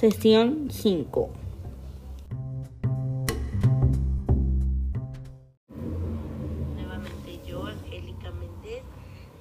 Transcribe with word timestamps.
sesión 0.00 0.70
5. 0.70 1.30
Nuevamente 6.74 7.38
yo, 7.46 7.66
Angélica 7.66 8.30
Méndez. 8.30 8.82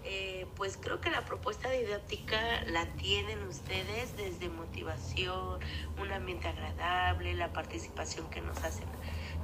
Eh, 0.03 0.47
pues 0.57 0.75
creo 0.75 0.99
que 0.99 1.11
la 1.11 1.23
propuesta 1.23 1.71
didáctica 1.71 2.37
la 2.67 2.87
tienen 2.97 3.41
ustedes 3.43 4.17
desde 4.17 4.49
motivación, 4.49 5.61
un 5.97 6.11
ambiente 6.11 6.49
agradable, 6.49 7.35
la 7.35 7.53
participación 7.53 8.29
que 8.29 8.41
nos 8.41 8.61
hacen 8.61 8.89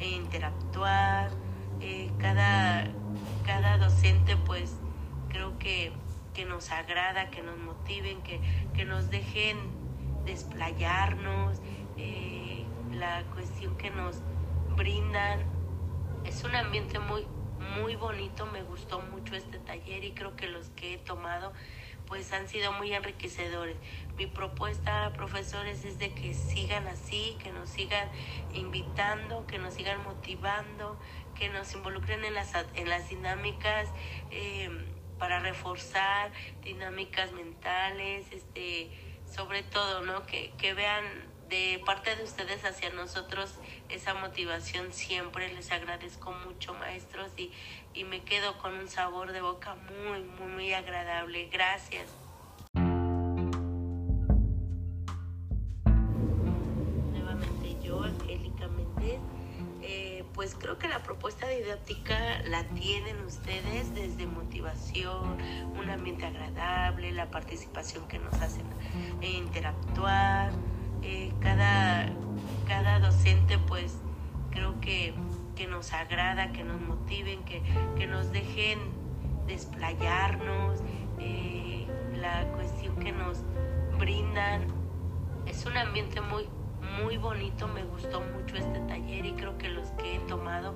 eh, 0.02 0.10
interactuar. 0.10 1.32
Eh, 1.80 2.12
cada, 2.20 2.92
cada 3.46 3.78
docente 3.78 4.36
pues 4.36 4.74
creo 5.30 5.58
que, 5.60 5.94
que 6.34 6.44
nos 6.44 6.72
agrada, 6.72 7.30
que 7.30 7.42
nos 7.42 7.58
motiven, 7.58 8.22
que, 8.22 8.42
que 8.74 8.84
nos 8.84 9.10
dejen 9.10 9.85
desplayarnos, 10.26 11.60
eh, 11.98 12.66
la 12.92 13.24
cuestión 13.34 13.78
que 13.78 13.90
nos 13.90 14.18
brindan. 14.76 15.40
Es 16.26 16.44
un 16.44 16.56
ambiente 16.56 17.00
muy, 17.00 17.26
muy 17.78 17.96
bonito, 17.96 18.46
me 18.48 18.64
gustó 18.64 19.00
mucho 19.02 19.36
este 19.36 19.60
taller 19.60 20.04
y 20.04 20.12
creo 20.12 20.36
que 20.36 20.48
los 20.48 20.70
que 20.72 20.96
he 20.96 20.98
tomado 20.98 21.54
pues 22.08 22.32
han 22.34 22.48
sido 22.48 22.72
muy 22.74 22.94
enriquecedores. 22.94 23.78
Mi 24.18 24.28
propuesta, 24.28 25.12
profesores, 25.16 25.84
es 25.86 25.98
de 26.00 26.14
que 26.14 26.34
sigan 26.34 26.88
así, 26.88 27.36
que 27.42 27.52
nos 27.52 27.70
sigan 27.70 28.08
invitando, 28.54 29.46
que 29.48 29.58
nos 29.58 29.74
sigan 29.74 30.04
motivando, 30.04 31.00
que 31.36 31.50
nos 31.50 31.74
involucren 31.74 32.24
en 32.24 32.34
las, 32.34 32.54
en 32.76 32.90
las 32.90 33.10
dinámicas 33.10 33.90
eh, 34.32 34.70
para 35.18 35.40
reforzar 35.40 36.32
dinámicas 36.64 37.32
mentales, 37.34 38.28
este, 38.32 38.90
sobre 39.36 39.64
todo, 39.64 40.02
¿no? 40.02 40.26
Que, 40.26 40.54
que 40.58 40.74
vean 40.74 41.04
de 41.50 41.82
parte 41.86 42.16
de 42.16 42.24
ustedes 42.24 42.64
hacia 42.64 42.90
nosotros 42.92 43.54
esa 43.90 44.14
motivación 44.14 44.94
siempre. 44.94 45.54
Les 45.54 45.72
agradezco 45.72 46.32
mucho, 46.32 46.74
maestros, 46.74 47.32
y, 47.38 47.52
y 47.94 48.04
me 48.06 48.24
quedo 48.24 48.58
con 48.60 48.74
un 48.74 48.88
sabor 48.88 49.32
de 49.32 49.42
boca 49.42 49.76
muy, 49.76 50.22
muy, 50.22 50.48
muy 50.48 50.74
agradable. 50.74 51.50
Gracias. 51.52 52.25
Pues 60.36 60.54
creo 60.54 60.78
que 60.78 60.90
la 60.90 61.02
propuesta 61.02 61.48
didáctica 61.48 62.18
la 62.44 62.66
tienen 62.66 63.22
ustedes 63.22 63.96
desde 63.96 64.28
motivación, 64.28 65.38
un 65.80 65.90
ambiente 65.90 66.26
agradable, 66.26 67.14
la 67.14 67.32
participación 67.32 68.06
que 68.10 68.20
nos 68.20 68.34
hacen 68.34 68.66
eh, 69.22 69.32
interactuar. 69.32 70.52
Eh, 71.02 71.32
cada, 71.40 72.10
cada 72.68 73.00
docente 73.00 73.58
pues 73.60 73.98
creo 74.52 74.80
que, 74.82 75.14
que 75.56 75.68
nos 75.68 75.94
agrada, 75.94 76.52
que 76.52 76.66
nos 76.66 76.82
motiven, 76.82 77.44
que, 77.46 77.62
que 77.96 78.06
nos 78.06 78.32
dejen 78.34 78.80
desplayarnos, 79.48 80.82
eh, 81.20 81.88
la 82.14 82.46
cuestión 82.52 82.98
que 82.98 83.14
nos 83.14 83.38
brindan. 83.98 84.68
Es 85.46 85.66
un 85.66 85.78
ambiente 85.78 86.20
muy, 86.20 86.50
muy 87.04 87.18
bonito, 87.18 87.68
me 87.68 87.84
gustó 87.84 88.22
mucho 88.22 88.56
este 88.56 88.80
taller 88.82 89.26
y 89.26 89.34
creo 89.34 89.58
que 89.58 89.70
los 89.70 89.88
que 89.92 90.16
he 90.16 90.20
tomado 90.20 90.76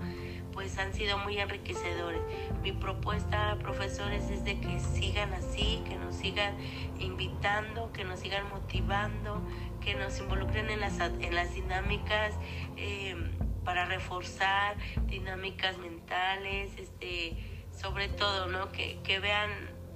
pues 0.54 0.78
han 0.78 0.94
sido 0.94 1.18
muy 1.20 1.38
enriquecedores. 1.38 2.22
Mi 2.62 2.72
propuesta, 2.72 3.58
profesores, 3.62 4.30
es 4.30 4.44
de 4.44 4.60
que 4.60 4.80
sigan 4.80 5.34
así, 5.34 5.82
que 5.88 5.96
nos 5.96 6.16
sigan 6.16 6.56
invitando, 7.00 7.94
que 7.94 8.04
nos 8.04 8.20
sigan 8.20 8.50
motivando, 8.50 9.42
que 9.80 9.96
nos 9.96 10.20
involucren 10.20 10.70
en 10.70 10.82
las, 10.82 11.00
en 11.00 11.34
las 11.34 11.54
dinámicas 11.54 12.34
eh, 12.76 13.16
para 13.64 13.86
reforzar 13.86 14.76
dinámicas 15.08 15.78
mentales, 15.78 16.74
este, 16.78 17.38
sobre 17.72 18.10
todo, 18.10 18.48
¿no? 18.48 18.72
Que, 18.72 19.00
que 19.04 19.20
vean 19.20 19.50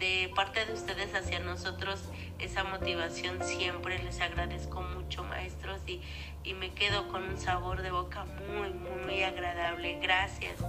de 0.03 0.29
parte 0.35 0.65
de 0.65 0.73
ustedes 0.73 1.15
hacia 1.15 1.39
nosotros 1.39 2.03
esa 2.37 2.65
motivación 2.65 3.41
siempre. 3.41 4.03
Les 4.03 4.19
agradezco 4.19 4.81
mucho, 4.81 5.23
maestros, 5.23 5.79
y, 5.87 6.01
y 6.43 6.53
me 6.55 6.73
quedo 6.73 7.07
con 7.07 7.23
un 7.23 7.37
sabor 7.37 7.81
de 7.81 7.91
boca 7.91 8.25
muy, 8.25 8.73
muy, 8.73 9.05
muy 9.05 9.23
agradable. 9.23 9.99
Gracias. 10.01 10.59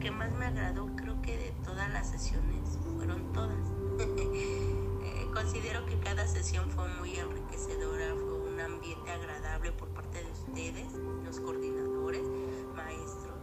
Que 0.00 0.10
más 0.10 0.32
me 0.32 0.46
agradó, 0.46 0.86
creo 0.96 1.20
que 1.20 1.36
de 1.36 1.50
todas 1.62 1.90
las 1.90 2.10
sesiones, 2.10 2.78
fueron 3.00 3.32
todas. 3.32 3.56
Eh, 5.02 5.26
considero 5.32 5.86
que 5.86 5.98
cada 6.00 6.26
sesión 6.26 6.68
fue 6.70 6.86
muy 6.98 7.16
enriquecedora, 7.16 8.14
fue 8.14 8.52
un 8.52 8.60
ambiente 8.60 9.10
agradable 9.10 9.72
por 9.72 9.88
parte 9.88 10.22
de 10.22 10.30
ustedes, 10.30 10.92
los 11.24 11.40
coordinadores, 11.40 12.22
maestros, 12.76 13.38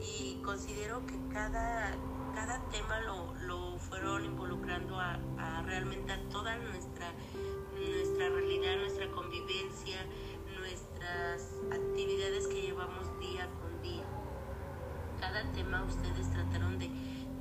y 0.00 0.38
considero 0.44 1.04
que 1.06 1.18
cada, 1.32 1.96
cada 2.34 2.60
tema 2.70 3.00
lo, 3.00 3.34
lo 3.46 3.78
fueron 3.78 4.24
involucrando 4.26 5.00
a, 5.00 5.18
a 5.38 5.62
realmente 5.62 6.12
a 6.12 6.20
toda 6.28 6.56
nuestra, 6.58 7.10
nuestra 7.74 8.28
realidad, 8.28 8.76
nuestra 8.76 9.10
convivencia, 9.12 10.06
nuestras 10.58 11.54
actividades 11.72 12.46
que 12.48 12.60
llevamos 12.60 13.18
día 13.18 13.48
con 13.60 13.80
día. 13.82 14.04
Cada 15.18 15.50
tema 15.52 15.84
ustedes 15.84 16.30
trataron 16.30 16.78
de, 16.78 16.90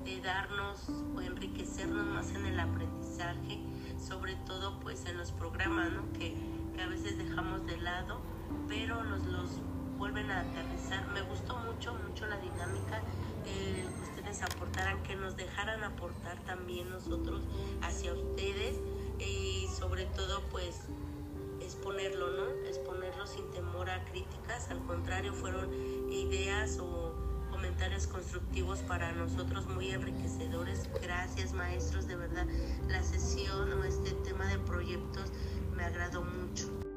de 0.03 0.22
darnos 0.22 0.89
o 1.16 1.22
enriquecernos 1.22 2.06
más 2.06 2.31
en 2.31 2.45
el 2.45 2.59
aprendizaje, 2.59 3.62
sobre 4.00 4.35
todo 4.47 4.79
pues 4.79 5.06
en 5.06 5.17
los 5.17 5.31
programas 5.31 5.91
¿no? 5.91 6.12
que, 6.13 6.35
que 6.75 6.81
a 6.81 6.88
veces 6.88 7.17
dejamos 7.17 7.66
de 7.66 7.78
lado, 7.78 8.19
pero 8.67 9.03
los, 9.03 9.25
los 9.25 9.50
vuelven 9.97 10.31
a 10.31 10.41
aterrizar. 10.41 11.07
Me 11.13 11.22
gustó 11.22 11.57
mucho, 11.57 11.94
mucho 11.94 12.25
la 12.25 12.38
dinámica 12.38 13.01
eh, 13.45 13.85
que 13.95 14.19
ustedes 14.19 14.41
aportaran, 14.41 15.01
que 15.03 15.16
nos 15.16 15.35
dejaran 15.35 15.84
aportar 15.84 16.40
también 16.45 16.90
nosotros 16.90 17.44
hacia 17.81 18.13
ustedes 18.13 18.79
y 19.19 19.67
sobre 19.67 20.06
todo 20.06 20.41
pues 20.50 20.81
exponerlo, 21.61 22.31
¿no? 22.31 22.67
Exponerlo 22.67 23.28
sin 23.28 23.50
temor 23.51 23.90
a 23.90 24.03
críticas, 24.06 24.69
al 24.69 24.79
contrario, 24.85 25.34
fueron 25.34 25.72
ideas 26.11 26.79
o 26.79 27.00
constructivos 28.07 28.79
para 28.79 29.11
nosotros 29.13 29.65
muy 29.65 29.89
enriquecedores. 29.89 30.87
Gracias 31.01 31.51
maestros, 31.51 32.07
de 32.07 32.15
verdad, 32.15 32.45
la 32.87 33.01
sesión 33.01 33.73
o 33.73 33.83
este 33.83 34.11
tema 34.23 34.45
de 34.45 34.59
proyectos 34.59 35.31
me 35.75 35.83
agradó 35.83 36.23
mucho. 36.23 36.91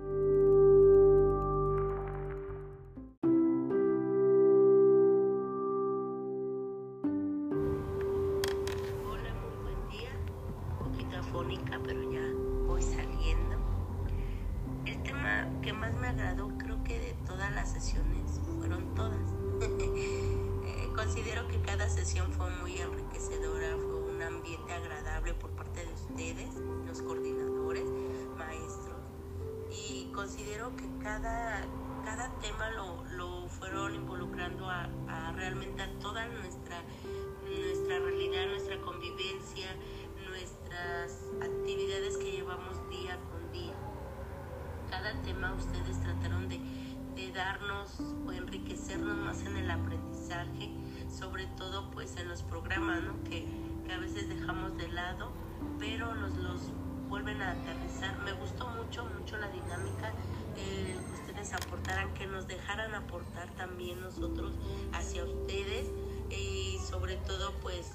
Dejaran 62.47 62.95
aportar 62.95 63.51
también 63.57 64.01
nosotros 64.01 64.53
hacia 64.93 65.25
ustedes 65.25 65.87
y 66.31 66.79
sobre 66.89 67.17
todo 67.17 67.53
pues 67.63 67.93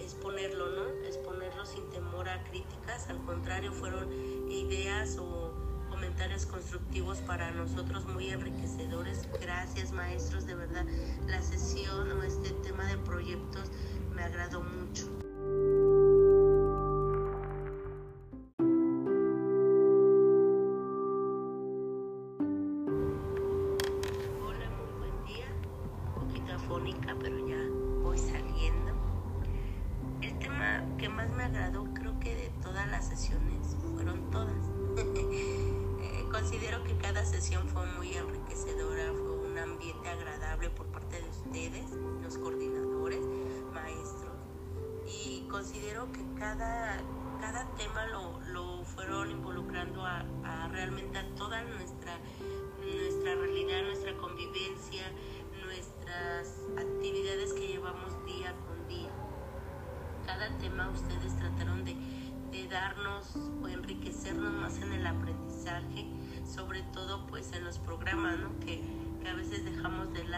exponerlo, 0.00 0.68
¿no? 0.70 1.06
Exponerlo 1.06 1.64
sin 1.64 1.88
temor 1.90 2.28
a 2.28 2.42
críticas, 2.44 3.08
al 3.08 3.18
contrario, 3.24 3.72
fueron 3.72 4.12
ideas 4.50 5.16
o 5.18 5.52
comentarios 5.90 6.46
constructivos 6.46 7.18
para 7.18 7.50
nosotros 7.52 8.06
muy 8.06 8.30
enriquecedores. 8.30 9.28
Gracias 9.40 9.92
maestros, 9.92 10.46
de 10.46 10.54
verdad 10.54 10.84
la 11.26 11.40
sesión 11.42 12.10
o 12.12 12.22
este 12.22 12.50
tema 12.50 12.86
de 12.86 12.98
proyectos 12.98 13.70
me 14.14 14.22
agradó 14.22 14.62
mucho. 14.62 15.21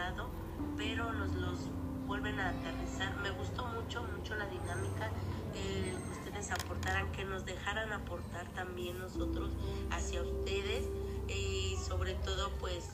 Lado, 0.04 0.28
pero 0.76 1.12
nos 1.12 1.34
los 1.34 1.58
vuelven 2.06 2.38
a 2.38 2.50
aterrizar. 2.50 3.16
Me 3.22 3.30
gustó 3.30 3.64
mucho, 3.68 4.02
mucho 4.02 4.34
la 4.34 4.46
dinámica 4.46 5.10
eh, 5.54 5.94
que 6.04 6.28
ustedes 6.28 6.50
aportaran, 6.50 7.10
que 7.12 7.24
nos 7.24 7.46
dejaran 7.46 7.90
aportar 7.92 8.46
también 8.50 8.98
nosotros 8.98 9.50
hacia 9.90 10.22
ustedes 10.22 10.84
y 11.28 11.76
sobre 11.76 12.14
todo 12.16 12.50
pues 12.60 12.90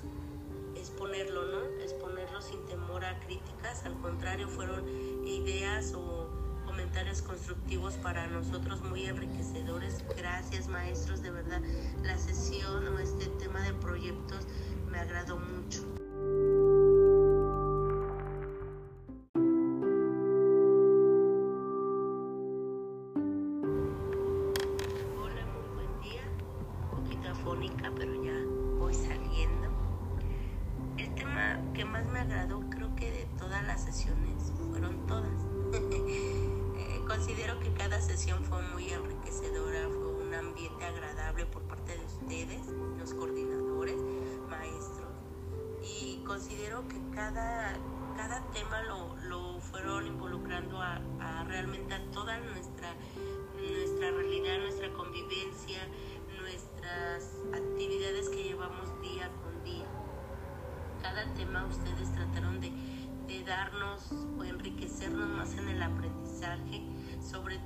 exponerlo, 0.76 1.46
¿no? 1.46 1.82
Exponerlo 1.82 2.40
sin 2.40 2.64
temor 2.66 3.04
a 3.04 3.18
críticas, 3.18 3.84
al 3.84 3.94
contrario, 4.00 4.48
fueron 4.48 4.88
ideas 5.26 5.92
o 5.94 6.28
comentarios 6.64 7.22
constructivos 7.22 7.94
para 7.94 8.28
nosotros 8.28 8.82
muy 8.82 9.06
enriquecedores. 9.06 10.04
Gracias 10.16 10.68
maestros, 10.68 11.22
de 11.22 11.32
verdad 11.32 11.60
la 12.04 12.16
sesión 12.18 12.86
o 12.86 13.00
este 13.00 13.26
tema 13.42 13.60
de 13.62 13.72
proyectos 13.74 14.46
me 14.88 14.98
agradó 15.00 15.38
mucho. 15.38 15.84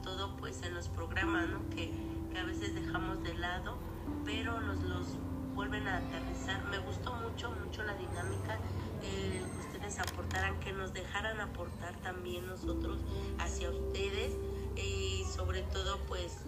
Todo 0.05 0.37
pues 0.37 0.63
en 0.63 0.75
los 0.75 0.89
programas 0.89 1.49
¿no? 1.49 1.69
que, 1.71 1.91
que 2.31 2.39
a 2.39 2.45
veces 2.45 2.75
dejamos 2.75 3.23
de 3.23 3.35
lado, 3.35 3.77
pero 4.25 4.61
nos 4.61 4.83
los 4.83 5.07
vuelven 5.55 5.89
a 5.89 5.97
aterrizar. 5.97 6.65
Me 6.67 6.79
gustó 6.79 7.15
mucho, 7.15 7.51
mucho 7.51 7.83
la 7.83 7.95
dinámica 7.95 8.59
eh, 9.03 9.43
que 9.43 9.61
ustedes 9.61 9.99
aportaran, 10.01 10.61
que 10.61 10.73
nos 10.73 10.93
dejaran 10.93 11.41
aportar 11.41 11.95
también 12.03 12.47
nosotros 12.47 12.99
hacia 13.39 13.71
ustedes 13.71 14.37
y 14.77 15.25
sobre 15.35 15.63
todo 15.63 15.99
pues 16.07 16.39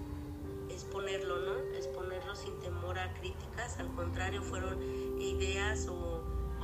exponerlo, 0.69 1.39
¿no? 1.39 1.59
Exponerlo 1.77 2.35
sin 2.35 2.59
temor 2.61 2.99
a 2.99 3.13
críticas, 3.15 3.79
al 3.79 3.89
contrario, 3.95 4.43
fueron 4.43 4.79
ideas 5.21 5.89
o 5.89 6.16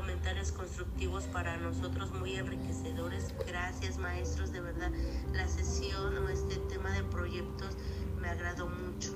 comentarios 0.02 0.50
constructivos 0.50 1.24
para 1.28 1.56
nosotros 1.58 2.10
muy 2.10 2.34
enriquecedores. 2.34 3.32
Gracias 3.46 3.98
maestros, 3.98 4.50
de 4.50 4.60
verdad 4.60 4.90
la 5.32 5.46
sesión 5.46 6.18
o 6.18 6.28
este 6.28 6.56
tema 6.56 6.90
de 6.90 7.04
proyectos 7.04 7.76
me 8.20 8.28
agradó 8.28 8.66
mucho. 8.66 9.12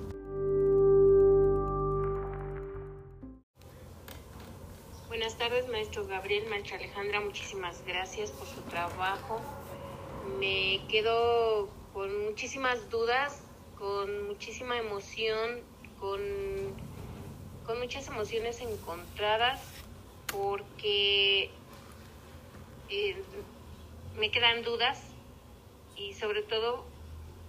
Buenas 5.09 5.37
tardes, 5.37 5.69
maestro 5.69 6.07
Gabriel, 6.07 6.49
maestra 6.49 6.77
Alejandra, 6.77 7.21
muchísimas 7.21 7.83
gracias 7.85 8.31
por 8.31 8.47
su 8.47 8.61
trabajo. 8.71 9.41
Me 10.39 10.83
quedo 10.89 11.69
con 11.95 12.27
muchísimas 12.27 12.89
dudas, 12.91 13.43
con 13.77 14.29
muchísima 14.29 14.79
emoción, 14.79 15.63
con, 15.99 16.21
con 17.67 17.81
muchas 17.81 18.07
emociones 18.07 18.61
encontradas, 18.61 19.61
porque 20.33 21.51
eh, 22.89 23.23
me 24.17 24.31
quedan 24.31 24.63
dudas 24.63 25.03
y 25.97 26.15
sobre 26.15 26.43
todo 26.43 26.85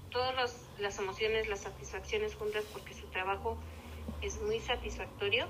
todas 0.10 0.66
las 0.80 1.00
emociones, 1.00 1.48
las 1.48 1.62
satisfacciones 1.62 2.36
juntas, 2.36 2.66
porque 2.72 2.94
su 2.94 3.06
trabajo 3.08 3.58
es 4.22 4.42
muy 4.42 4.60
satisfactorio. 4.60 5.48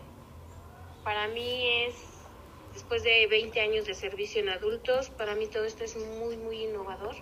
Para 1.03 1.27
mí 1.27 1.85
es, 1.85 1.95
después 2.73 3.03
de 3.03 3.27
20 3.27 3.59
años 3.61 3.85
de 3.85 3.93
servicio 3.93 4.41
en 4.41 4.49
adultos, 4.49 5.09
para 5.09 5.35
mí 5.35 5.47
todo 5.47 5.65
esto 5.65 5.83
es 5.83 5.95
muy, 5.95 6.37
muy 6.37 6.63
innovador. 6.63 7.15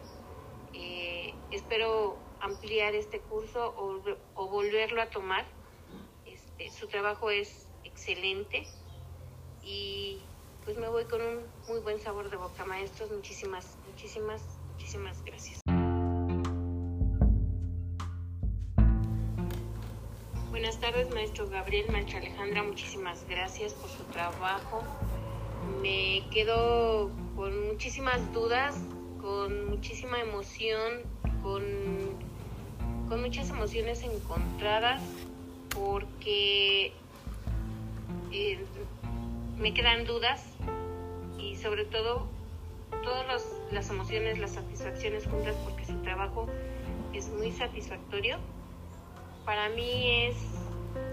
Eh, 0.74 1.34
espero 1.52 2.18
ampliar 2.40 2.96
este 2.96 3.20
curso 3.20 3.74
o, 3.78 4.02
o 4.36 4.48
volverlo 4.48 5.02
a 5.02 5.10
tomar. 5.10 5.46
Este, 6.26 6.70
su 6.72 6.88
trabajo 6.88 7.30
es 7.30 7.68
excelente 7.84 8.66
y 9.66 10.22
pues 10.64 10.78
me 10.78 10.88
voy 10.88 11.06
con 11.06 11.22
un 11.22 11.40
muy 11.68 11.80
buen 11.80 12.00
sabor 12.00 12.30
de 12.30 12.38
boca, 12.38 12.66
maestros. 12.66 13.12
Muchísimas, 13.12 13.78
muchísimas, 13.90 14.42
muchísimas 14.74 15.24
gracias. 15.24 15.62
Buenas 20.50 20.80
tardes, 20.80 21.14
maestro 21.14 21.50
Gabriel, 21.50 21.92
maestra 21.92 22.20
Alejandra, 22.20 22.64
muchísimas 22.64 23.28
gracias 23.28 23.74
por 23.74 23.90
su 23.90 24.04
trabajo. 24.06 24.84
Me 25.82 26.24
quedo 26.32 27.12
con 27.36 27.68
muchísimas 27.68 28.32
dudas, 28.32 28.76
con 29.22 29.70
muchísima 29.70 30.22
emoción, 30.22 31.04
con, 31.44 31.64
con 33.10 33.22
muchas 33.22 33.50
emociones 33.50 34.04
encontradas, 34.04 35.02
porque 35.70 36.94
eh, 38.32 38.66
me 39.58 39.74
quedan 39.74 40.06
dudas 40.06 40.44
y 41.38 41.56
sobre 41.56 41.86
todo 41.86 42.28
todas 43.04 43.46
las 43.72 43.90
emociones, 43.90 44.40
las 44.40 44.52
satisfacciones 44.52 45.26
juntas, 45.28 45.56
porque 45.64 45.86
su 45.86 45.96
trabajo 46.02 46.48
es 47.14 47.30
muy 47.30 47.52
satisfactorio. 47.52 48.38
Para 49.46 49.70
mí 49.70 50.26
es, 50.26 50.36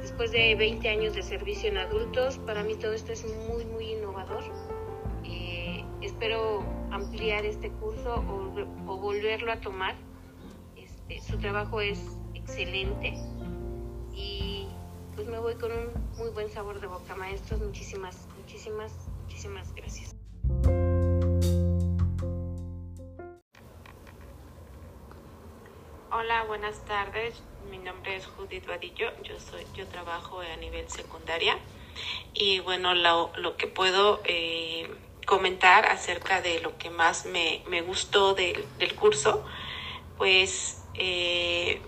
después 0.01 0.33
de 0.33 0.55
20 0.55 0.89
años 0.89 1.15
de 1.15 1.23
servicio 1.23 1.69
en 1.69 1.79
adultos, 1.79 2.39
para 2.39 2.63
mí 2.63 2.75
todo 2.75 2.93
esto 2.93 3.13
es 3.13 3.25
muy, 3.49 3.65
muy 3.67 3.93
innovador. 3.93 4.43
Eh, 5.25 5.85
espero 6.01 6.65
ampliar 6.91 7.45
este 7.45 7.71
curso 7.71 8.15
o, 8.15 8.91
o 8.91 8.97
volverlo 8.97 9.53
a 9.53 9.61
tomar. 9.61 9.95
Este, 10.77 11.21
su 11.21 11.39
trabajo 11.39 11.81
es 11.81 12.01
excelente 12.35 13.15
y 14.15 14.67
pues 15.15 15.29
me 15.29 15.39
voy 15.39 15.55
con 15.57 15.71
un 15.73 15.91
muy 16.17 16.31
buen 16.31 16.51
sabor 16.51 16.81
de 16.81 16.87
boca, 16.87 17.15
maestros. 17.15 17.61
Muchísimas, 17.61 18.27
muchísimas, 18.53 18.93
muchísimas 19.23 19.75
gracias. 19.75 20.15
Hola, 26.11 26.45
buenas 26.47 26.85
tardes. 26.85 27.43
Mi 27.71 27.79
nombre 27.79 28.17
es 28.17 28.27
Judith 28.27 28.67
Vadillo. 28.67 29.11
Yo 29.23 29.41
soy, 29.41 29.67
yo 29.75 29.87
trabajo 29.87 30.41
a 30.41 30.57
nivel 30.57 30.89
secundaria 30.91 31.59
y 32.35 32.61
bueno, 32.61 32.95
lo, 32.95 33.57
que 33.57 33.67
puedo 33.69 34.21
eh, 34.25 34.87
comentar 35.27 35.87
acerca 35.87 36.43
de 36.43 36.61
lo 36.61 36.77
que 36.77 36.91
más 36.91 37.25
me, 37.25 37.63
gustó 37.81 38.35
del, 38.35 38.67
del 38.79 38.95
curso, 38.95 39.47
pues 40.19 40.85
eh, 40.93 41.81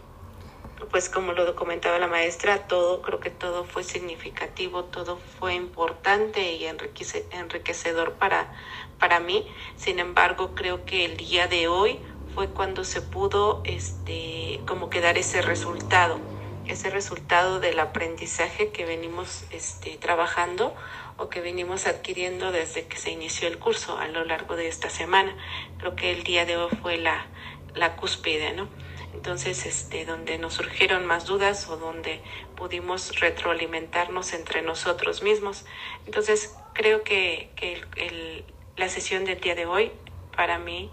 pues 0.89 1.09
como 1.09 1.33
lo 1.33 1.55
comentaba 1.55 1.99
la 1.99 2.07
maestra, 2.07 2.67
todo, 2.67 3.03
creo 3.03 3.21
que 3.21 3.31
todo 3.31 3.65
fue 3.65 3.85
significativo, 3.85 4.85
todo 4.85 5.19
fue 5.39 5.55
importante 5.55 6.53
y 6.53 6.67
enriquecedor 6.67 8.15
para, 8.15 8.53
para 8.99 9.21
mí. 9.21 9.47
Sin 9.77 9.99
embargo, 9.99 10.55
creo 10.55 10.85
que 10.85 11.05
el 11.05 11.17
día 11.17 11.47
de 11.47 11.69
hoy 11.69 12.01
fue 12.35 12.49
cuando 12.49 12.85
se 12.85 13.01
pudo, 13.01 13.63
este, 13.65 14.61
como 14.67 14.91
que 14.91 15.01
dar 15.01 15.17
ese 15.19 15.43
resultado, 15.43 16.19
ese 16.67 16.91
resultado 16.91 17.61
del 17.61 17.79
aprendizaje 17.79 18.71
que 18.71 18.85
venimos, 18.85 19.45
este, 19.51 19.97
trabajando 19.99 20.75
o 21.17 21.29
que 21.29 21.41
venimos 21.41 21.87
adquiriendo 21.87 22.51
desde 22.51 22.87
que 22.87 22.97
se 22.97 23.11
inició 23.11 23.47
el 23.47 23.59
curso 23.59 23.99
a 23.99 24.09
lo 24.09 24.25
largo 24.25 24.57
de 24.57 24.67
esta 24.67 24.91
semana. 24.91 25.37
Creo 25.79 25.95
que 25.95 26.11
el 26.11 26.25
día 26.25 26.45
de 26.45 26.57
hoy 26.57 26.71
fue 26.83 26.97
la, 26.97 27.27
la 27.75 27.97
cúspide, 27.97 28.53
¿no? 28.53 28.69
Entonces 29.15 29.65
este, 29.65 30.05
donde 30.05 30.39
nos 30.39 30.55
surgieron 30.55 31.07
más 31.07 31.25
dudas 31.25 31.69
o 31.69 31.77
donde 31.77 32.21
pudimos 32.57 33.19
retroalimentarnos 33.21 34.35
entre 34.35 34.61
nosotros 34.63 35.23
mismos. 35.23 35.65
Entonces 36.05 36.55
creo 36.75 37.03
que, 37.05 37.51
que 37.57 37.81
el, 37.97 38.45
la 38.77 38.89
sesión 38.89 39.25
del 39.25 39.41
día 39.41 39.55
de 39.55 39.67
hoy 39.67 39.93
para 40.37 40.59
mí 40.59 40.91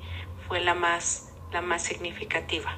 fue 0.48 0.62
la 0.62 0.76
más, 0.76 1.34
la 1.52 1.62
más 1.62 1.84
significativa. 1.84 2.78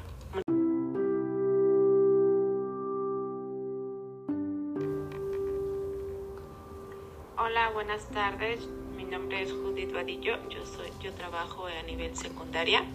Hola, 7.38 7.70
buenas 7.74 8.10
tardes. 8.10 8.66
Mi 8.96 9.04
nombre 9.04 9.44
es 9.44 9.52
Judith 9.52 9.92
Vadillo. 9.92 10.38
Yo 10.50 10.66
soy, 10.66 10.90
yo 11.02 11.14
trabajo 11.14 11.68
a 11.68 11.84
nivel 11.84 12.16
secundaria 12.16 12.86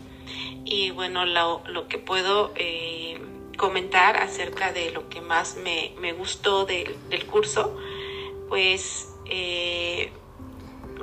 y 0.65 0.91
bueno, 0.91 1.25
lo, 1.25 1.63
lo 1.67 1.89
que 1.89 1.99
puedo 1.99 2.53
eh, 2.57 3.21
comentar 3.57 4.17
acerca 4.17 4.73
de 4.73 4.91
lo 4.91 5.09
que 5.09 5.21
más 5.21 5.57
me, 5.57 5.93
me 6.01 6.13
gustó 6.13 6.65
del, 6.65 6.97
curso, 7.27 7.77
pues, 8.49 9.15
eh, 9.27 10.13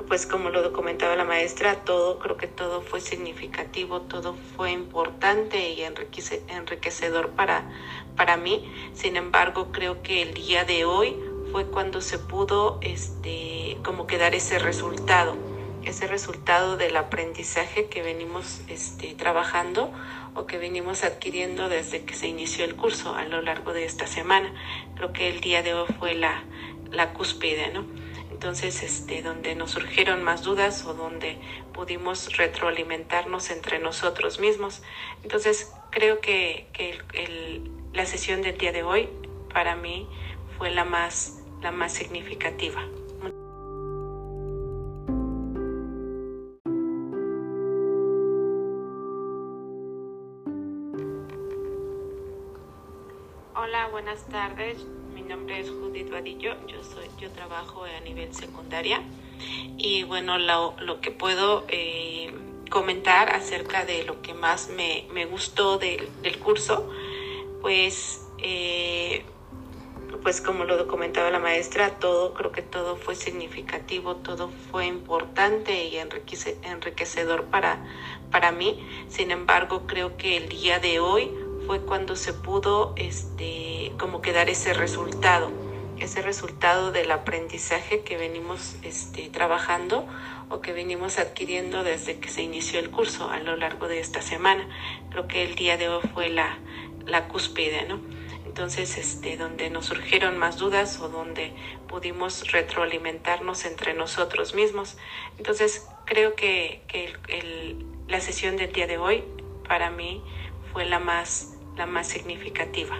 pues 0.08 0.26
como 0.26 0.50
lo 0.50 0.72
comentaba 0.72 1.16
la 1.16 1.24
maestra, 1.24 1.84
todo, 1.84 2.18
creo 2.18 2.36
que 2.36 2.46
todo 2.46 2.80
fue 2.80 3.00
significativo, 3.00 4.02
todo 4.02 4.34
fue 4.56 4.72
importante 4.72 5.70
y 5.70 5.82
enriquecedor 5.82 7.30
para, 7.30 7.70
para 8.16 8.36
mí. 8.36 8.70
Sin 8.94 9.16
embargo, 9.16 9.72
creo 9.72 10.02
que 10.02 10.22
el 10.22 10.34
día 10.34 10.64
de 10.64 10.84
hoy 10.84 11.16
fue 11.52 11.66
cuando 11.66 12.00
se 12.00 12.18
pudo 12.18 12.78
este, 12.82 13.78
como 13.84 14.06
que 14.06 14.18
dar 14.18 14.34
ese 14.34 14.58
resultado 14.58 15.55
ese 15.86 16.06
resultado 16.08 16.76
del 16.76 16.96
aprendizaje 16.96 17.86
que 17.86 18.02
venimos 18.02 18.60
este, 18.68 19.14
trabajando 19.14 19.92
o 20.34 20.46
que 20.46 20.58
venimos 20.58 21.04
adquiriendo 21.04 21.68
desde 21.68 22.04
que 22.04 22.14
se 22.14 22.26
inició 22.26 22.64
el 22.64 22.76
curso 22.76 23.14
a 23.14 23.24
lo 23.24 23.40
largo 23.40 23.72
de 23.72 23.84
esta 23.84 24.06
semana. 24.06 24.52
Creo 24.96 25.12
que 25.12 25.28
el 25.28 25.40
día 25.40 25.62
de 25.62 25.74
hoy 25.74 25.86
fue 25.98 26.14
la, 26.14 26.42
la 26.90 27.12
cúspide, 27.12 27.72
¿no? 27.72 27.84
Entonces, 28.32 28.82
este, 28.82 29.22
donde 29.22 29.54
nos 29.54 29.70
surgieron 29.70 30.22
más 30.22 30.42
dudas 30.42 30.84
o 30.84 30.92
donde 30.92 31.38
pudimos 31.72 32.36
retroalimentarnos 32.36 33.50
entre 33.50 33.78
nosotros 33.78 34.40
mismos. 34.40 34.82
Entonces, 35.22 35.72
creo 35.90 36.20
que, 36.20 36.66
que 36.74 36.98
el, 37.14 37.70
la 37.94 38.04
sesión 38.04 38.42
del 38.42 38.58
día 38.58 38.72
de 38.72 38.82
hoy 38.82 39.08
para 39.54 39.74
mí 39.74 40.06
fue 40.58 40.70
la 40.70 40.84
más, 40.84 41.38
la 41.62 41.70
más 41.70 41.94
significativa. 41.94 42.82
Buenas 53.96 54.26
tardes. 54.26 54.84
Mi 55.14 55.22
nombre 55.22 55.58
es 55.58 55.70
Judith 55.70 56.10
Vadillo. 56.10 56.54
Yo 56.66 56.84
soy, 56.84 57.06
yo 57.18 57.30
trabajo 57.30 57.84
a 57.84 58.00
nivel 58.00 58.34
secundaria 58.34 59.00
y 59.78 60.02
bueno, 60.02 60.36
lo, 60.36 61.00
que 61.00 61.10
puedo 61.10 61.64
eh, 61.68 62.30
comentar 62.68 63.30
acerca 63.30 63.86
de 63.86 64.04
lo 64.04 64.20
que 64.20 64.34
más 64.34 64.68
me, 64.68 65.06
me 65.14 65.24
gustó 65.24 65.78
del, 65.78 66.10
del, 66.20 66.38
curso, 66.38 66.90
pues, 67.62 68.28
eh, 68.36 69.24
pues 70.22 70.42
como 70.42 70.64
lo 70.64 70.86
comentaba 70.88 71.30
la 71.30 71.38
maestra, 71.38 71.98
todo, 71.98 72.34
creo 72.34 72.52
que 72.52 72.60
todo 72.60 72.96
fue 72.96 73.14
significativo, 73.14 74.16
todo 74.16 74.50
fue 74.70 74.84
importante 74.84 75.86
y 75.86 75.96
enriquecedor 75.96 77.46
para, 77.46 77.82
para 78.30 78.52
mí. 78.52 78.78
Sin 79.08 79.30
embargo, 79.30 79.86
creo 79.86 80.18
que 80.18 80.36
el 80.36 80.50
día 80.50 80.80
de 80.80 81.00
hoy 81.00 81.45
fue 81.66 81.80
cuando 81.80 82.16
se 82.16 82.32
pudo 82.32 82.94
este, 82.96 83.92
como 83.98 84.22
que 84.22 84.32
dar 84.32 84.48
ese 84.48 84.72
resultado, 84.72 85.50
ese 85.98 86.22
resultado 86.22 86.92
del 86.92 87.10
aprendizaje 87.10 88.02
que 88.02 88.16
venimos 88.16 88.76
este, 88.82 89.28
trabajando 89.30 90.06
o 90.48 90.60
que 90.60 90.72
venimos 90.72 91.18
adquiriendo 91.18 91.82
desde 91.82 92.18
que 92.20 92.28
se 92.28 92.42
inició 92.42 92.78
el 92.78 92.90
curso 92.90 93.30
a 93.30 93.40
lo 93.40 93.56
largo 93.56 93.88
de 93.88 93.98
esta 93.98 94.22
semana. 94.22 94.68
Creo 95.10 95.26
que 95.26 95.42
el 95.42 95.56
día 95.56 95.76
de 95.76 95.88
hoy 95.88 96.02
fue 96.14 96.28
la, 96.28 96.58
la 97.04 97.28
cúspide, 97.28 97.86
¿no? 97.88 98.00
Entonces, 98.44 98.96
este, 98.96 99.36
donde 99.36 99.68
nos 99.68 99.86
surgieron 99.86 100.38
más 100.38 100.56
dudas 100.56 101.00
o 101.00 101.08
donde 101.08 101.52
pudimos 101.88 102.52
retroalimentarnos 102.52 103.66
entre 103.66 103.92
nosotros 103.92 104.54
mismos. 104.54 104.96
Entonces, 105.36 105.86
creo 106.06 106.34
que, 106.34 106.82
que 106.88 107.06
el, 107.06 107.18
el, 107.28 107.86
la 108.08 108.20
sesión 108.20 108.56
del 108.56 108.72
día 108.72 108.86
de 108.86 108.96
hoy 108.96 109.24
para 109.68 109.90
mí 109.90 110.22
fue 110.72 110.86
la 110.86 110.98
más 110.98 111.55
la 111.76 111.84
más 111.84 112.08
significativa. 112.08 112.96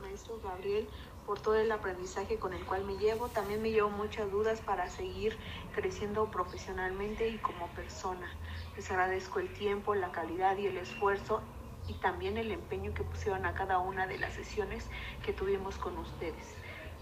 Maestro 0.00 0.40
Gabriel, 0.42 0.88
por 1.26 1.38
todo 1.38 1.56
el 1.56 1.70
aprendizaje 1.70 2.38
con 2.38 2.54
el 2.54 2.64
cual 2.64 2.84
me 2.84 2.96
llevo. 2.96 3.28
También 3.28 3.60
me 3.60 3.70
llevo 3.70 3.90
muchas 3.90 4.30
dudas 4.30 4.60
para 4.62 4.88
seguir 4.88 5.36
creciendo 5.74 6.30
profesionalmente 6.30 7.28
y 7.28 7.36
como 7.38 7.66
persona. 7.68 8.32
Les 8.76 8.90
agradezco 8.90 9.38
el 9.38 9.52
tiempo, 9.52 9.94
la 9.94 10.10
calidad 10.10 10.56
y 10.56 10.66
el 10.66 10.78
esfuerzo 10.78 11.42
y 11.88 11.94
también 11.94 12.38
el 12.38 12.50
empeño 12.52 12.94
que 12.94 13.02
pusieron 13.02 13.44
a 13.44 13.54
cada 13.54 13.78
una 13.80 14.06
de 14.06 14.16
las 14.18 14.32
sesiones 14.32 14.88
que 15.24 15.34
tuvimos 15.34 15.76
con 15.76 15.98
ustedes. 15.98 16.54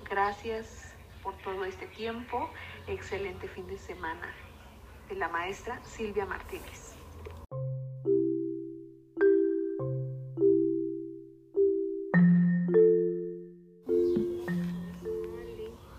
Gracias 0.08 0.94
por 1.22 1.34
todo 1.38 1.64
este 1.64 1.86
tiempo. 1.86 2.50
Excelente 2.88 3.46
fin 3.46 3.68
de 3.68 3.78
semana 3.78 4.49
la 5.20 5.28
maestra 5.28 5.78
Silvia 5.84 6.24
Martínez. 6.24 6.94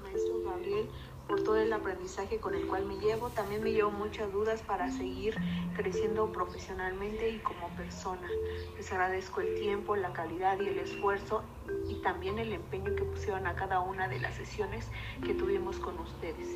Maestro 0.02 0.42
Gabriel, 0.44 0.90
por 1.28 1.44
todo 1.44 1.58
el 1.58 1.72
aprendizaje 1.72 2.40
con 2.40 2.56
el 2.56 2.66
cual 2.66 2.88
me 2.88 2.98
llevo, 2.98 3.30
también 3.30 3.64
me 3.64 3.72
llevo 3.72 3.92
muchas 3.92 4.32
dudas 4.32 4.64
para 4.64 4.90
seguir 4.90 5.36
creciendo 5.76 6.32
profesionalmente 6.32 7.30
y 7.30 7.38
como 7.38 7.70
persona. 7.78 8.28
Les 8.76 8.92
agradezco 8.92 9.42
el 9.42 9.54
tiempo, 9.54 9.96
la 9.96 10.14
calidad 10.14 10.60
y 10.60 10.68
el 10.68 10.80
esfuerzo 10.80 11.44
y 11.88 12.02
también 12.02 12.40
el 12.40 12.54
empeño 12.54 12.96
que 12.96 13.04
pusieron 13.04 13.46
a 13.46 13.54
cada 13.54 13.82
una 13.82 14.08
de 14.08 14.20
las 14.20 14.34
sesiones 14.34 14.90
que 15.24 15.36
tuvimos 15.36 15.78
con 15.78 16.00
ustedes. 16.00 16.50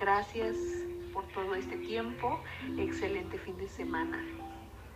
Gracias 0.00 0.56
por 1.18 1.26
todo 1.32 1.56
este 1.56 1.76
tiempo. 1.78 2.40
Excelente 2.78 3.38
fin 3.38 3.56
de 3.58 3.66
semana 3.66 4.24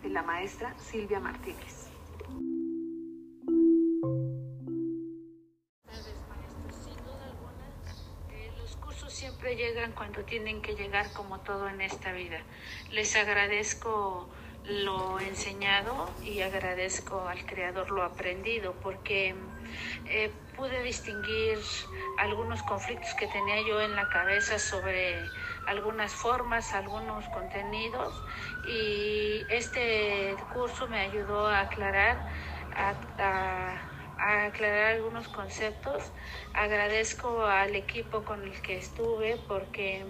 de 0.04 0.08
la 0.08 0.22
maestra 0.22 0.72
Silvia 0.78 1.18
Martínez. 1.18 1.88
Siempre 9.08 9.54
llegan 9.54 9.92
cuando 9.92 10.24
tienen 10.24 10.62
que 10.62 10.74
llegar 10.74 11.12
como 11.12 11.40
todo 11.40 11.68
en 11.68 11.80
esta 11.80 12.12
vida. 12.12 12.40
Les 12.90 13.14
agradezco 13.14 14.28
lo 14.64 15.20
enseñado 15.20 16.10
y 16.24 16.40
agradezco 16.40 17.28
al 17.28 17.44
creador 17.46 17.90
lo 17.90 18.02
aprendido 18.02 18.74
porque 18.82 19.34
eh, 20.06 20.30
pude 20.56 20.82
distinguir 20.82 21.58
algunos 22.18 22.62
conflictos 22.62 23.14
que 23.14 23.26
tenía 23.28 23.60
yo 23.66 23.80
en 23.80 23.94
la 23.94 24.08
cabeza 24.08 24.58
sobre 24.58 25.16
algunas 25.66 26.12
formas, 26.12 26.74
algunos 26.74 27.28
contenidos 27.28 28.12
y 28.64 29.46
este 29.48 30.36
curso 30.52 30.88
me 30.88 31.00
ayudó 31.00 31.46
a 31.46 31.60
aclarar, 31.60 32.18
a, 32.76 33.76
aclarar 34.46 34.94
algunos 34.94 35.28
conceptos. 35.28 36.12
Agradezco 36.54 37.44
al 37.44 37.74
equipo 37.76 38.24
con 38.24 38.42
el 38.42 38.60
que 38.62 38.78
estuve 38.78 39.36
porque 39.48 40.04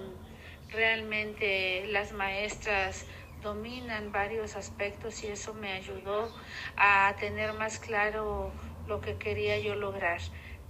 Realmente 0.73 1.87
las 1.89 2.13
maestras 2.13 3.05
dominan 3.43 4.11
varios 4.11 4.57
aspectos 4.57 5.23
y 5.23 5.27
eso 5.27 5.53
me 5.53 5.73
ayudó 5.73 6.35
a 6.79 7.15
tener 7.21 7.53
más 7.53 7.79
claro 7.79 8.51
lo 8.87 9.03
que 9.03 9.19
quería 9.19 9.59
yo 9.59 9.75
lograr. 9.75 10.19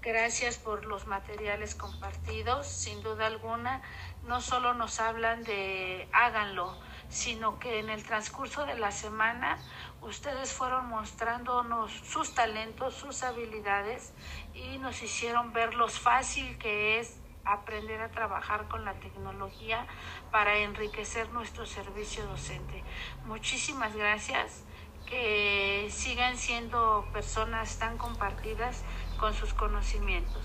Gracias 0.03 0.59
por 0.59 0.85
los 0.85 1.07
materiales 1.07 1.77
compartidos, 1.77 2.67
sin 2.67 3.05
duda 3.05 3.29
alguna, 3.29 3.83
no 4.25 4.41
solo 4.41 4.75
nos 4.75 4.99
hablan 4.99 5.45
de 5.45 6.09
háganlo, 6.13 6.77
sino 7.09 7.61
que 7.61 7.79
en 7.79 7.89
el 7.89 8.03
transcurso 8.03 8.67
de 8.67 8.77
la 8.77 8.91
semana 8.91 9.59
ustedes 10.01 10.53
fueron 10.53 10.89
mostrándonos 10.89 11.93
sus 11.93 12.35
talentos, 12.35 12.95
sus 12.95 13.23
habilidades 13.23 14.13
y 14.55 14.79
nos 14.79 15.01
hicieron 15.05 15.53
ver 15.53 15.75
lo 15.75 15.87
fácil 15.87 16.59
que 16.59 16.99
es 16.99 17.21
aprender 17.45 18.01
a 18.01 18.11
trabajar 18.11 18.67
con 18.67 18.85
la 18.85 18.95
tecnología 18.95 19.87
para 20.33 20.59
enriquecer 20.59 21.29
nuestro 21.31 21.65
servicio 21.65 22.27
docente. 22.27 22.83
Muchísimas 23.25 23.95
gracias. 23.95 24.65
Que 25.07 25.89
sigan 25.91 26.39
siendo 26.39 27.07
personas 27.13 27.79
tan 27.79 27.99
compartidas 27.99 28.83
con 29.23 29.35
sus 29.35 29.55
conocimientos. 29.55 30.43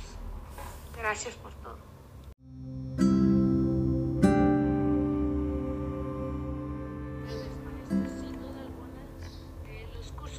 Gracias 0.95 1.33
por 1.33 1.51
todo. 1.51 1.79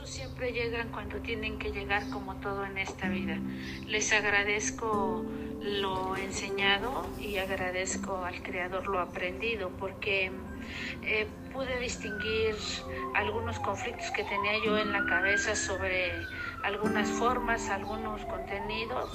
Siempre 0.04 0.52
llegan 0.52 0.90
cuando 0.92 1.16
tienen 1.18 1.58
que 1.58 1.72
llegar 1.72 2.08
como 2.10 2.36
todo 2.36 2.64
en 2.64 2.78
esta 2.78 3.08
vida. 3.08 3.38
Les 3.86 4.12
agradezco 4.12 5.24
lo 5.60 6.16
enseñado 6.16 7.06
y 7.18 7.38
agradezco 7.38 8.24
al 8.24 8.40
creador 8.42 8.86
lo 8.86 9.00
aprendido 9.00 9.70
porque 9.80 10.30
eh, 11.02 11.26
pude 11.52 11.78
distinguir 11.80 12.54
algunos 13.14 13.58
conflictos 13.60 14.10
que 14.10 14.24
tenía 14.24 14.64
yo 14.64 14.78
en 14.78 14.92
la 14.92 15.04
cabeza 15.06 15.56
sobre 15.56 16.12
algunas 16.62 17.08
formas, 17.08 17.68
algunos 17.68 18.24
contenidos 18.26 19.10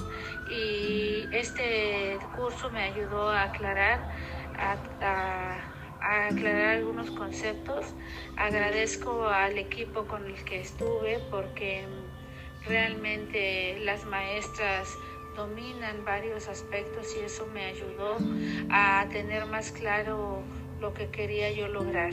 y 0.50 1.26
este 1.32 2.18
curso 2.36 2.70
me 2.70 2.82
ayudó 2.82 3.30
a 3.30 3.44
aclarar, 3.44 4.10
a, 4.58 5.56
aclarar 6.28 6.76
algunos 6.76 7.10
conceptos. 7.12 7.94
Agradezco 8.36 9.28
al 9.28 9.56
equipo 9.58 10.04
con 10.06 10.26
el 10.26 10.44
que 10.44 10.60
estuve 10.60 11.20
porque 11.30 11.86
realmente 12.66 13.78
las 13.80 14.04
maestras 14.04 14.88
dominan 15.36 16.04
varios 16.04 16.48
aspectos 16.48 17.14
y 17.16 17.24
eso 17.24 17.46
me 17.52 17.64
ayudó 17.64 18.16
a 18.70 19.06
tener 19.10 19.46
más 19.46 19.72
claro 19.72 20.42
lo 20.84 20.92
que 20.92 21.08
quería 21.08 21.50
yo 21.50 21.66
lograr. 21.66 22.12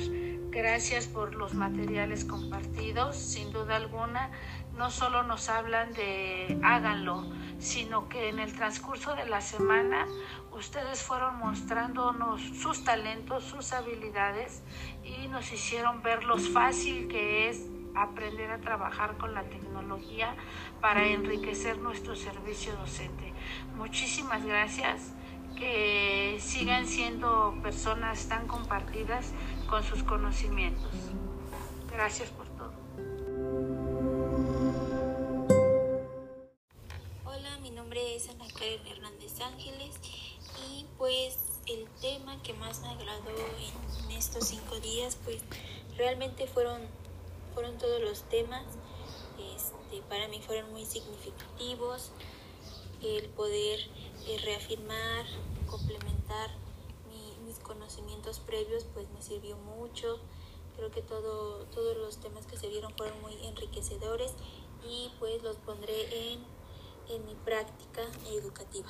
Gracias 0.50 1.06
por 1.06 1.36
los 1.36 1.54
materiales 1.54 2.24
compartidos, 2.24 3.18
sin 3.18 3.52
duda 3.52 3.76
alguna, 3.76 4.32
no 4.78 4.90
solo 4.90 5.24
nos 5.24 5.50
hablan 5.50 5.92
de 5.92 6.58
háganlo, 6.64 7.30
sino 7.60 8.08
que 8.08 8.30
en 8.30 8.40
el 8.40 8.54
transcurso 8.56 9.14
de 9.14 9.26
la 9.26 9.42
semana 9.42 10.08
ustedes 10.54 11.04
fueron 11.04 11.38
mostrándonos 11.40 12.42
sus 12.42 12.86
talentos, 12.86 13.44
sus 13.44 13.74
habilidades 13.74 14.64
y 15.04 15.28
nos 15.28 15.52
hicieron 15.52 16.02
ver 16.02 16.24
lo 16.24 16.38
fácil 16.38 17.10
que 17.10 17.50
es 17.50 17.68
aprender 17.94 18.52
a 18.52 18.60
trabajar 18.60 19.18
con 19.18 19.34
la 19.34 19.44
tecnología 19.44 20.34
para 20.80 21.06
enriquecer 21.08 21.78
nuestro 21.78 22.16
servicio 22.16 22.74
docente. 22.78 23.34
Muchísimas 23.76 24.46
gracias. 24.46 25.14
Que 25.56 26.38
sigan 26.40 26.88
siendo 26.88 27.56
personas 27.62 28.28
tan 28.28 28.48
compartidas 28.48 29.34
con 29.70 29.84
sus 29.84 30.04
conocimientos. 30.04 30.92
Gracias 31.92 32.30
por 32.30 32.48
todo. 32.50 32.72
Hola, 37.26 37.58
mi 37.62 37.72
nombre 37.72 38.16
es 38.16 38.30
Ana 38.30 38.46
Karen 38.54 38.86
Hernández 38.88 39.40
Ángeles 39.42 40.00
y 40.68 40.86
pues 40.98 41.38
el 41.68 41.88
tema 42.02 42.42
que 42.42 42.54
más 42.54 42.82
me 42.82 42.90
agradó 42.90 43.36
en 44.10 44.12
estos 44.18 44.48
cinco 44.48 44.80
días 44.80 45.18
pues 45.24 45.42
realmente 45.98 46.48
fueron 46.48 46.82
fueron 47.54 47.78
todos 47.78 48.02
los 48.02 48.24
temas, 48.24 48.64
este, 49.56 50.02
para 50.10 50.28
mí 50.28 50.42
fueron 50.46 50.72
muy 50.72 50.86
significativos, 50.86 52.12
el 53.04 53.30
poder 53.30 53.80
eh, 54.28 54.38
reafirmar, 54.44 55.26
complementar 55.68 56.50
mis 57.46 57.60
conocimientos 57.60 58.40
previos, 58.40 58.86
pues 58.94 59.10
me 59.12 59.22
sirvió 59.22 59.58
mucho. 59.58 60.20
Creo 60.76 60.90
que 60.92 61.02
todo, 61.02 61.66
todos 61.66 61.98
los 61.98 62.18
temas 62.18 62.46
que 62.46 62.58
se 62.58 62.70
vieron 62.70 62.94
fueron 62.96 63.22
muy 63.22 63.34
enriquecedores 63.46 64.34
y 64.88 65.12
pues 65.20 65.44
los 65.44 65.58
pondré 65.58 66.32
en, 66.32 66.40
en 67.10 67.26
mi 67.26 67.36
práctica 67.36 68.04
educativa. 68.30 68.90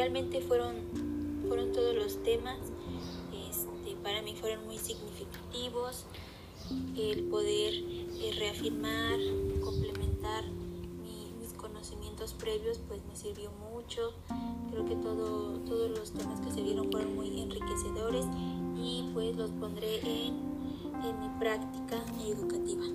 Realmente 0.00 0.40
fueron, 0.40 0.76
fueron 1.46 1.72
todos 1.72 1.94
los 1.94 2.22
temas, 2.22 2.56
este, 3.50 3.94
para 4.02 4.22
mí 4.22 4.34
fueron 4.34 4.64
muy 4.64 4.78
significativos, 4.78 6.06
el 6.96 7.24
poder 7.24 7.74
eh, 7.74 8.34
reafirmar, 8.38 9.18
complementar 9.62 10.44
mis 11.38 11.52
conocimientos 11.52 12.32
previos, 12.32 12.80
pues 12.88 13.02
me 13.06 13.14
sirvió 13.14 13.50
mucho, 13.70 14.14
creo 14.70 14.86
que 14.86 14.96
todo, 14.96 15.58
todos 15.68 15.90
los 15.90 16.12
temas 16.12 16.40
que 16.40 16.50
se 16.50 16.62
vieron 16.62 16.90
fueron 16.90 17.14
muy 17.14 17.38
enriquecedores 17.38 18.24
y 18.78 19.04
pues 19.12 19.36
los 19.36 19.50
pondré 19.50 20.00
en, 20.00 20.34
en 21.04 21.20
mi 21.20 21.28
práctica 21.38 22.02
educativa. 22.26 22.86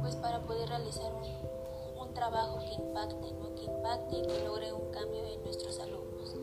Pues 0.00 0.16
para 0.16 0.40
poder 0.40 0.68
realizar 0.68 1.12
un, 1.14 2.00
un 2.00 2.14
trabajo 2.14 2.58
que 2.58 2.74
impacte 2.82 3.32
¿no? 3.32 3.54
que 3.54 3.64
impacte 3.64 4.18
y 4.18 4.22
que 4.22 4.44
logre 4.44 4.72
un 4.72 4.90
cambio 4.90 5.26
en 5.26 5.42
nuestros 5.42 5.78
alumnos 5.80 6.34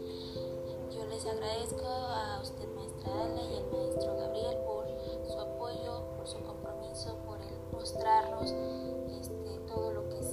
yo 0.92 1.06
les 1.06 1.26
agradezco 1.26 1.86
a 1.86 2.40
usted 2.42 2.68
maestra 2.76 3.12
Ale 3.24 3.42
y 3.44 3.58
al 3.58 3.72
maestro 3.72 4.18
Gabriel 4.18 4.58
por 4.66 4.86
su 5.28 5.40
apoyo 5.40 6.04
por 6.18 6.28
su 6.28 6.40
compromiso 6.44 7.18
por 7.26 7.40
el 7.42 7.72
mostrarnos 7.72 8.54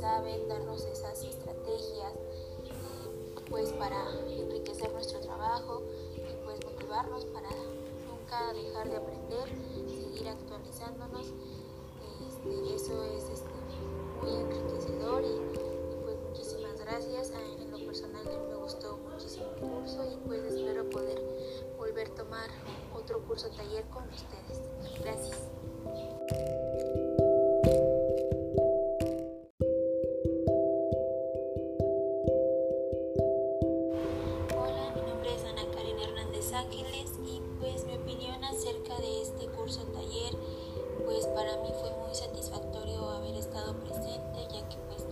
saben 0.03 0.49
darnos 0.49 0.85
esas 0.85 1.23
estrategias 1.23 2.13
eh, 2.15 3.35
pues 3.49 3.71
para 3.71 3.97
enriquecer 4.29 4.93
nuestro 4.93 5.21
trabajo 5.21 5.83
y 6.17 6.45
pues 6.45 6.59
motivarnos 6.65 7.25
para 7.27 7.49
nunca 7.49 8.53
dejar 8.53 8.91
de 8.91 8.97
aprender, 8.97 9.49
seguir 9.87 10.29
actualizándonos 10.29 11.27
y 12.45 12.75
eso 12.75 13.05
es 13.05 13.29
este, 13.31 13.51
muy 14.21 14.35
enriquecedor 14.35 15.23
y, 15.25 15.41
pues 16.05 16.17
muchísimas 16.29 16.79
gracias. 16.81 17.31
En 17.31 17.71
lo 17.71 17.79
personal 17.87 18.25
me 18.49 18.57
gustó 18.57 18.99
muchísimo 18.99 19.47
el 19.57 19.61
curso 19.61 20.05
y 20.11 20.17
pues 20.27 20.43
espero 20.45 20.89
poder 20.91 21.21
volver 21.79 22.09
a 22.09 22.15
tomar 22.15 22.51
otro 22.95 23.21
curso 23.27 23.49
taller 23.51 23.85
con 23.91 24.05
ustedes. 24.09 24.61
Gracias. 25.01 25.39
Hola, 34.57 34.93
mi 34.95 35.03
nombre 35.03 35.35
es 35.35 35.45
Ana 35.45 35.71
Karen 35.73 35.99
Hernández 35.99 36.53
Ángeles 36.53 37.13
y 37.25 37.41
pues 37.61 37.85
mi 37.87 37.97
opinión 37.97 38.43
acerca 38.45 38.99
de 38.99 39.23
este 39.23 39.47
curso 39.49 39.83
taller 39.93 40.37
pues 41.13 41.27
para 41.27 41.57
mí 41.59 41.69
fue 41.79 41.91
muy 41.91 42.15
satisfactorio 42.15 43.11
haber 43.11 43.37
estado 43.37 43.75
presente 43.81 44.49
ya 44.51 44.67
que 44.67 44.77
pues 44.89 45.05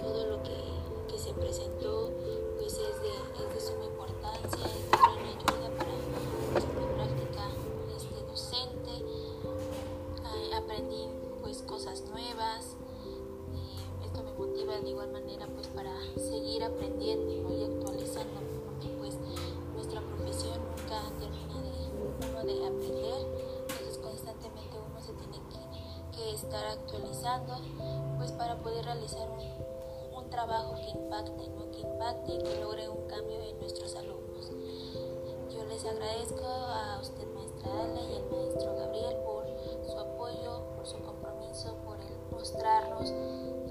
todo 0.00 0.26
lo 0.26 0.42
que, 0.42 0.56
que 1.08 1.18
se 1.18 1.32
presentó 1.34 2.10
pues 2.58 2.72
es 2.72 3.00
de, 3.00 3.44
es 3.44 3.54
de 3.54 3.60
suma 3.60 3.84
importancia, 3.84 4.66
es 4.66 4.90
de 4.90 4.90
gran 4.90 5.24
ayuda 5.24 5.70
para 5.78 5.92
pues, 6.52 6.64
mi 6.66 6.94
práctica 6.94 7.48
este, 7.96 8.22
docente. 8.26 8.90
Aprendí 10.56 11.08
pues 11.42 11.62
cosas 11.62 12.02
nuevas. 12.10 12.74
Eh, 13.54 14.04
esto 14.06 14.22
me 14.24 14.32
motiva 14.32 14.80
de 14.80 14.88
igual 14.88 15.12
manera 15.12 15.46
pues 15.54 15.68
para 15.68 15.94
seguir 16.16 16.64
aprendiendo 16.64 17.35
actualizando 26.76 27.54
pues 28.18 28.32
para 28.32 28.56
poder 28.56 28.84
realizar 28.84 29.28
un, 29.30 29.66
trabajo 30.30 30.74
que 30.74 30.90
impacte, 30.90 31.48
¿no? 31.50 31.70
que 31.70 31.80
impacte 31.80 32.32
y 32.34 32.38
que 32.38 32.60
logre 32.60 32.88
un 32.88 33.06
cambio 33.06 33.40
en 33.42 33.58
nuestros 33.60 33.94
alumnos. 33.94 34.50
Yo 35.48 35.64
les 35.64 35.84
agradezco 35.84 36.44
a 36.44 36.98
usted 37.00 37.26
maestra 37.32 37.70
Ale 37.72 38.00
y 38.02 38.16
al 38.16 38.30
maestro 38.30 38.74
Gabriel 38.76 39.16
por 39.24 39.46
su 39.86 39.98
apoyo, 39.98 40.62
por 40.74 40.86
su 40.86 40.98
compromiso, 41.00 41.76
por 41.84 41.98
el 42.00 42.16
mostrarnos 42.32 43.10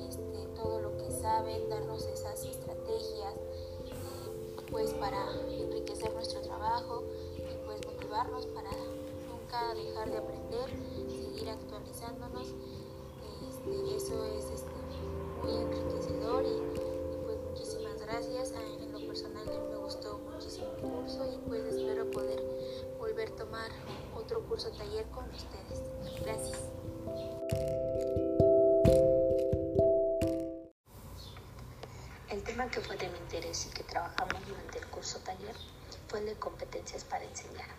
este, 0.07 0.47
todo 0.55 0.81
lo 0.81 0.97
que 0.97 1.11
saben, 1.11 1.69
darnos 1.69 2.05
esas 2.05 2.43
estrategias 2.45 3.35
eh, 3.35 4.55
pues 4.71 4.93
para 4.93 5.23
enriquecer 5.49 6.13
nuestro 6.13 6.41
trabajo 6.41 7.03
y 7.37 7.65
pues 7.65 7.85
motivarnos 7.85 8.47
para 8.47 8.71
nunca 8.71 9.73
dejar 9.75 10.09
de 10.09 10.17
aprender, 10.17 10.69
seguir 11.09 11.49
actualizándonos. 11.49 12.47
Este, 13.65 13.97
eso 13.97 14.25
es 14.25 14.45
este, 14.51 14.69
muy 15.41 15.55
enriquecedor 15.55 16.43
y, 16.43 16.49
y, 16.49 17.17
pues 17.23 17.37
muchísimas 17.49 17.99
gracias. 17.99 18.51
En 18.51 18.91
lo 18.91 18.99
personal 19.07 19.45
me 19.69 19.75
gustó 19.77 20.19
muchísimo 20.19 20.67
el 20.75 20.81
curso 20.81 21.25
y 21.33 21.37
pues 21.47 21.63
espero 21.73 22.09
poder 22.11 22.43
volver 22.99 23.29
a 23.29 23.35
tomar 23.35 23.71
otro 24.15 24.41
curso 24.43 24.69
taller 24.71 25.05
con 25.07 25.25
ustedes. 25.31 25.81
Gracias. 26.21 26.59
El 32.29 32.43
tema 32.43 32.69
que 32.69 32.81
fue 32.81 32.97
de 32.97 33.09
mi 33.09 33.17
interés 33.17 33.65
y 33.65 33.69
que 33.73 33.83
trabajamos 33.83 34.45
durante 34.47 34.77
el 34.77 34.85
curso 34.87 35.19
taller 35.19 35.55
fue 36.07 36.19
el 36.19 36.27
de 36.27 36.35
competencias 36.35 37.03
para 37.03 37.23
enseñar, 37.23 37.69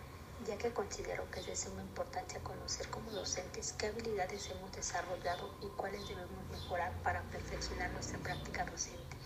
ya 0.47 0.57
que 0.57 0.73
considero 0.73 1.29
que 1.29 1.41
es 1.41 1.45
de 1.45 1.55
suma 1.55 1.81
importancia 1.81 2.39
conocer 2.41 2.87
como 2.89 3.11
docentes 3.11 3.73
qué 3.73 3.87
habilidades 3.87 4.49
hemos 4.49 4.71
desarrollado 4.71 5.49
y 5.61 5.67
cuáles 5.75 6.07
debemos 6.07 6.49
mejorar 6.49 6.93
para 7.03 7.21
perfeccionar 7.23 7.91
nuestra 7.91 8.17
práctica 8.19 8.65
docente 8.65 9.17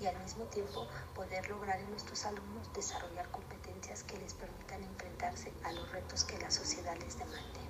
y 0.00 0.06
al 0.06 0.18
mismo 0.18 0.44
tiempo 0.44 0.86
poder 1.14 1.48
lograr 1.48 1.80
en 1.80 1.90
nuestros 1.90 2.26
alumnos 2.26 2.70
desarrollar 2.74 3.30
competencias 3.30 4.02
que 4.02 4.18
les 4.18 4.34
permitan 4.34 4.82
enfrentarse 4.84 5.50
a 5.64 5.72
los 5.72 5.90
retos 5.92 6.24
que 6.24 6.38
la 6.38 6.50
sociedad 6.50 6.96
les 6.98 7.18
demande. 7.18 7.65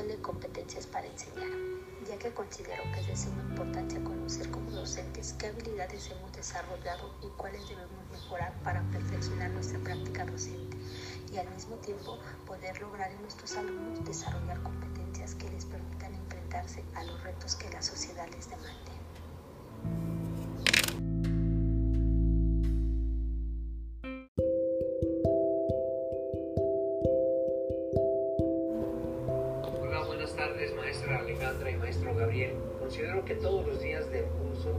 El 0.00 0.08
de 0.08 0.22
competencias 0.22 0.86
para 0.86 1.06
enseñar, 1.06 1.50
ya 2.08 2.16
que 2.18 2.32
considero 2.32 2.82
que 2.92 3.00
es 3.00 3.06
de 3.06 3.16
suma 3.16 3.42
importancia 3.42 4.02
conocer 4.02 4.50
como 4.50 4.70
docentes 4.70 5.34
qué 5.34 5.48
habilidades 5.48 6.10
hemos 6.10 6.32
desarrollado 6.32 7.14
y 7.22 7.26
cuáles 7.36 7.68
debemos 7.68 8.08
mejorar 8.10 8.54
para 8.64 8.82
perfeccionar 8.90 9.50
nuestra 9.50 9.78
práctica 9.80 10.24
docente 10.24 10.76
y 11.30 11.36
al 11.36 11.50
mismo 11.50 11.76
tiempo 11.76 12.18
poder 12.46 12.80
lograr 12.80 13.10
en 13.10 13.20
nuestros 13.20 13.54
alumnos 13.56 14.02
desarrollar 14.04 14.62
competencias 14.62 15.34
que 15.34 15.50
les 15.50 15.66
permitan 15.66 16.14
enfrentarse 16.14 16.82
a 16.94 17.04
los 17.04 17.22
retos 17.22 17.54
que 17.56 17.68
la 17.70 17.82
sociedad 17.82 18.26
les 18.30 18.48
demande. 18.48 18.89
Maestro 31.78 32.14
Gabriel. 32.14 32.54
Considero 32.78 33.24
que 33.24 33.34
todos 33.34 33.66
los 33.66 33.80
días 33.80 34.10
del 34.10 34.24
curso 34.24 34.74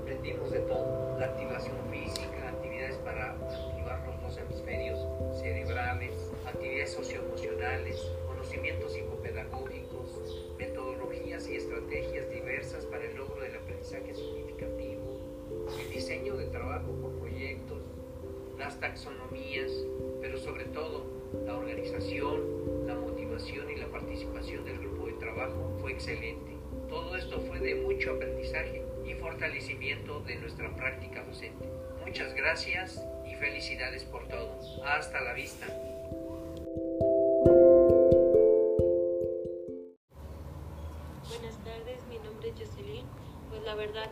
aprendimos 0.00 0.50
de 0.50 0.60
todo. 0.60 1.16
La 1.18 1.26
activación 1.26 1.76
física, 1.90 2.48
actividades 2.48 2.96
para 2.98 3.32
activar 3.32 4.04
los 4.06 4.22
dos 4.22 4.38
hemisferios 4.38 4.98
cerebrales, 5.38 6.32
actividades 6.46 6.92
socioemocionales, 6.92 8.12
conocimientos 8.26 8.92
psicopedagógicos, 8.92 10.54
metodologías 10.58 11.48
y 11.48 11.56
estrategias 11.56 12.30
diversas 12.30 12.84
para 12.86 13.04
el 13.04 13.16
logro 13.16 13.40
del 13.40 13.56
aprendizaje 13.56 14.14
significativo, 14.14 15.20
el 15.80 15.90
diseño 15.90 16.36
de 16.36 16.46
trabajo 16.46 16.92
por 17.00 17.12
proyectos, 17.18 17.82
las 18.58 18.78
taxonomías, 18.78 19.72
pero 20.20 20.38
sobre 20.38 20.64
todo 20.66 21.04
la 21.44 21.56
organización, 21.56 22.86
la 22.86 22.94
motivación 22.94 23.23
y 23.42 23.76
la 23.76 23.88
participación 23.88 24.64
del 24.64 24.78
grupo 24.78 25.06
de 25.06 25.14
trabajo 25.14 25.76
fue 25.80 25.90
excelente. 25.90 26.52
Todo 26.88 27.16
esto 27.16 27.40
fue 27.40 27.58
de 27.58 27.74
mucho 27.74 28.12
aprendizaje 28.12 28.80
y 29.04 29.14
fortalecimiento 29.14 30.20
de 30.20 30.36
nuestra 30.36 30.72
práctica 30.76 31.24
docente. 31.24 31.68
Muchas 32.06 32.32
gracias 32.34 33.04
y 33.28 33.34
felicidades 33.34 34.04
por 34.04 34.28
todo. 34.28 34.60
Hasta 34.84 35.20
la 35.20 35.32
vista. 35.32 35.66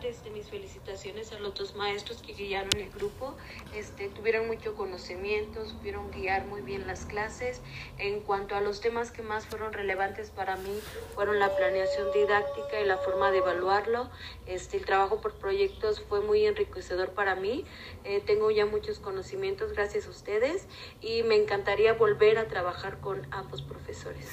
Este, 0.05 0.29
mis 0.29 0.47
felicitaciones 0.47 1.31
a 1.31 1.39
los 1.39 1.53
dos 1.55 1.75
maestros 1.75 2.21
que 2.21 2.33
guiaron 2.33 2.69
el 2.77 2.89
grupo. 2.89 3.35
Este, 3.75 4.09
tuvieron 4.09 4.47
mucho 4.47 4.75
conocimiento, 4.75 5.65
supieron 5.65 6.11
guiar 6.11 6.45
muy 6.45 6.61
bien 6.61 6.87
las 6.87 7.05
clases. 7.05 7.61
En 7.97 8.21
cuanto 8.21 8.55
a 8.55 8.61
los 8.61 8.81
temas 8.81 9.11
que 9.11 9.21
más 9.21 9.45
fueron 9.45 9.73
relevantes 9.73 10.29
para 10.29 10.55
mí, 10.57 10.79
fueron 11.15 11.39
la 11.39 11.55
planeación 11.55 12.11
didáctica 12.13 12.79
y 12.81 12.85
la 12.85 12.97
forma 12.97 13.31
de 13.31 13.39
evaluarlo. 13.39 14.09
Este, 14.45 14.77
el 14.77 14.85
trabajo 14.85 15.21
por 15.21 15.33
proyectos 15.33 16.01
fue 16.07 16.21
muy 16.21 16.45
enriquecedor 16.45 17.11
para 17.11 17.35
mí. 17.35 17.65
Eh, 18.03 18.21
tengo 18.25 18.51
ya 18.51 18.65
muchos 18.65 18.99
conocimientos 18.99 19.73
gracias 19.73 20.07
a 20.07 20.09
ustedes 20.09 20.67
y 21.01 21.23
me 21.23 21.35
encantaría 21.35 21.93
volver 21.93 22.37
a 22.37 22.47
trabajar 22.47 22.99
con 22.99 23.27
ambos 23.31 23.61
profesores. 23.61 24.29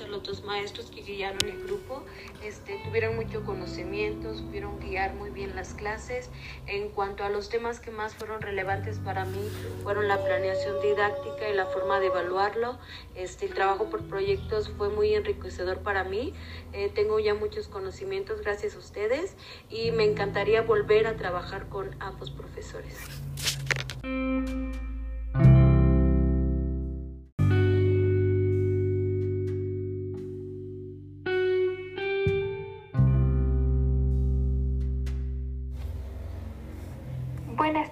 A 0.00 0.08
los 0.08 0.22
dos 0.22 0.44
maestros 0.44 0.90
que 0.90 1.02
guiaron 1.02 1.48
el 1.48 1.64
grupo. 1.64 2.02
Este, 2.44 2.80
tuvieron 2.84 3.16
mucho 3.16 3.44
conocimiento, 3.44 4.34
supieron 4.34 4.78
guiar 4.80 5.14
muy 5.14 5.30
bien 5.30 5.54
las 5.56 5.74
clases. 5.74 6.30
En 6.66 6.88
cuanto 6.88 7.24
a 7.24 7.28
los 7.28 7.48
temas 7.48 7.80
que 7.80 7.90
más 7.90 8.14
fueron 8.14 8.40
relevantes 8.40 8.98
para 8.98 9.24
mí, 9.24 9.40
fueron 9.82 10.08
la 10.08 10.22
planeación 10.22 10.80
didáctica 10.80 11.48
y 11.48 11.54
la 11.54 11.66
forma 11.66 12.00
de 12.00 12.06
evaluarlo. 12.06 12.78
Este, 13.14 13.46
el 13.46 13.54
trabajo 13.54 13.90
por 13.90 14.02
proyectos 14.02 14.70
fue 14.76 14.88
muy 14.88 15.14
enriquecedor 15.14 15.78
para 15.78 16.04
mí. 16.04 16.32
Eh, 16.72 16.90
tengo 16.94 17.18
ya 17.18 17.34
muchos 17.34 17.68
conocimientos 17.68 18.40
gracias 18.40 18.74
a 18.74 18.78
ustedes 18.78 19.34
y 19.68 19.90
me 19.92 20.04
encantaría 20.04 20.62
volver 20.62 21.06
a 21.06 21.16
trabajar 21.16 21.68
con 21.68 21.94
ambos 22.00 22.30
profesores. 22.30 22.96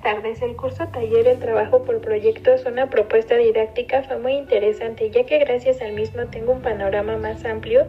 Tardes. 0.08 0.40
El 0.40 0.56
curso 0.56 0.88
taller 0.88 1.26
El 1.26 1.38
trabajo 1.38 1.84
por 1.84 2.00
proyectos, 2.00 2.64
una 2.64 2.88
propuesta 2.88 3.36
didáctica, 3.36 4.04
fue 4.04 4.18
muy 4.18 4.32
interesante, 4.32 5.10
ya 5.10 5.26
que 5.26 5.38
gracias 5.38 5.82
al 5.82 5.92
mismo 5.92 6.24
tengo 6.28 6.52
un 6.52 6.62
panorama 6.62 7.18
más 7.18 7.44
amplio 7.44 7.86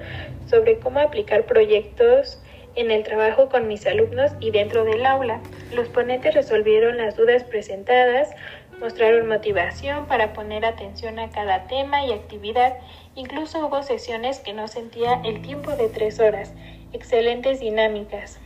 sobre 0.49 0.79
cómo 0.79 0.99
aplicar 0.99 1.45
proyectos 1.45 2.43
en 2.75 2.91
el 2.91 3.03
trabajo 3.03 3.47
con 3.47 3.69
mis 3.69 3.87
alumnos 3.87 4.31
y 4.41 4.51
dentro 4.51 4.83
del 4.83 5.05
aula. 5.05 5.39
Los 5.73 5.87
ponentes 5.87 6.33
resolvieron 6.33 6.97
las 6.97 7.15
dudas 7.15 7.45
presentadas, 7.45 8.35
Mostraron 8.79 9.27
motivación 9.27 10.05
para 10.05 10.31
poner 10.31 10.63
atención 10.63 11.19
a 11.19 11.29
cada 11.29 11.67
tema 11.67 12.05
y 12.05 12.13
actividad. 12.13 12.77
Incluso 13.13 13.65
hubo 13.65 13.83
sesiones 13.83 14.39
que 14.39 14.53
no 14.53 14.69
sentía 14.69 15.21
el 15.25 15.41
tiempo 15.41 15.71
de 15.71 15.89
tres 15.89 16.21
horas. 16.21 16.53
Excelentes 16.91 17.59
dinámicas. 17.59 18.39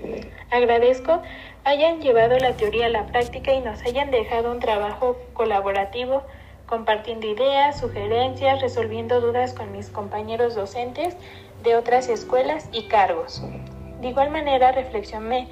Agradezco 0.52 1.22
hayan 1.64 2.02
llevado 2.02 2.38
la 2.40 2.54
teoría 2.54 2.88
a 2.88 2.90
la 2.90 3.06
práctica 3.06 3.54
y 3.54 3.62
nos 3.62 3.82
hayan 3.84 4.12
dejado 4.12 4.52
un 4.52 4.60
trabajo 4.60 5.18
colaborativo, 5.34 6.24
compartiendo 6.66 7.26
ideas, 7.26 7.80
sugerencias, 7.80 8.62
resolviendo 8.62 9.22
dudas 9.22 9.54
con 9.54 9.72
mis 9.72 9.90
compañeros 9.90 10.56
docentes 10.56 11.16
de 11.64 11.76
otras 11.78 12.10
escuelas 12.10 12.68
y 12.74 12.88
cargos. 12.88 13.42
De 14.02 14.10
igual 14.10 14.30
manera 14.30 14.74
reflexioné 14.74 15.48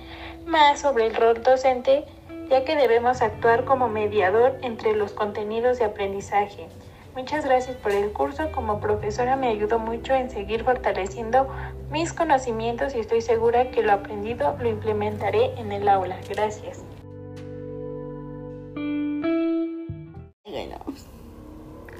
más 0.46 0.82
sobre 0.82 1.06
el 1.08 1.16
rol 1.16 1.42
docente 1.42 2.04
ya 2.50 2.66
que 2.66 2.76
debemos 2.76 3.22
actuar 3.22 3.64
como 3.64 3.88
mediador 3.88 4.58
entre 4.62 4.94
los 4.94 5.14
contenidos 5.14 5.80
de 5.80 5.86
aprendizaje. 5.86 6.68
Muchas 7.16 7.44
gracias 7.44 7.76
por 7.78 7.92
el 7.92 8.14
curso. 8.14 8.52
Como 8.54 8.80
profesora 8.80 9.36
me 9.36 9.50
ayudó 9.50 9.80
mucho 9.80 10.14
en 10.14 10.30
seguir 10.30 10.64
fortaleciendo 10.64 11.50
mis 11.90 12.14
conocimientos 12.14 12.96
y 12.96 13.00
estoy 13.00 13.22
segura 13.22 13.70
que 13.72 13.84
lo 13.84 13.92
aprendido 13.92 14.56
lo 14.62 14.70
implementaré 14.70 15.54
en 15.60 15.74
el 15.74 15.90
aula. 15.90 16.18
Gracias. 16.30 16.84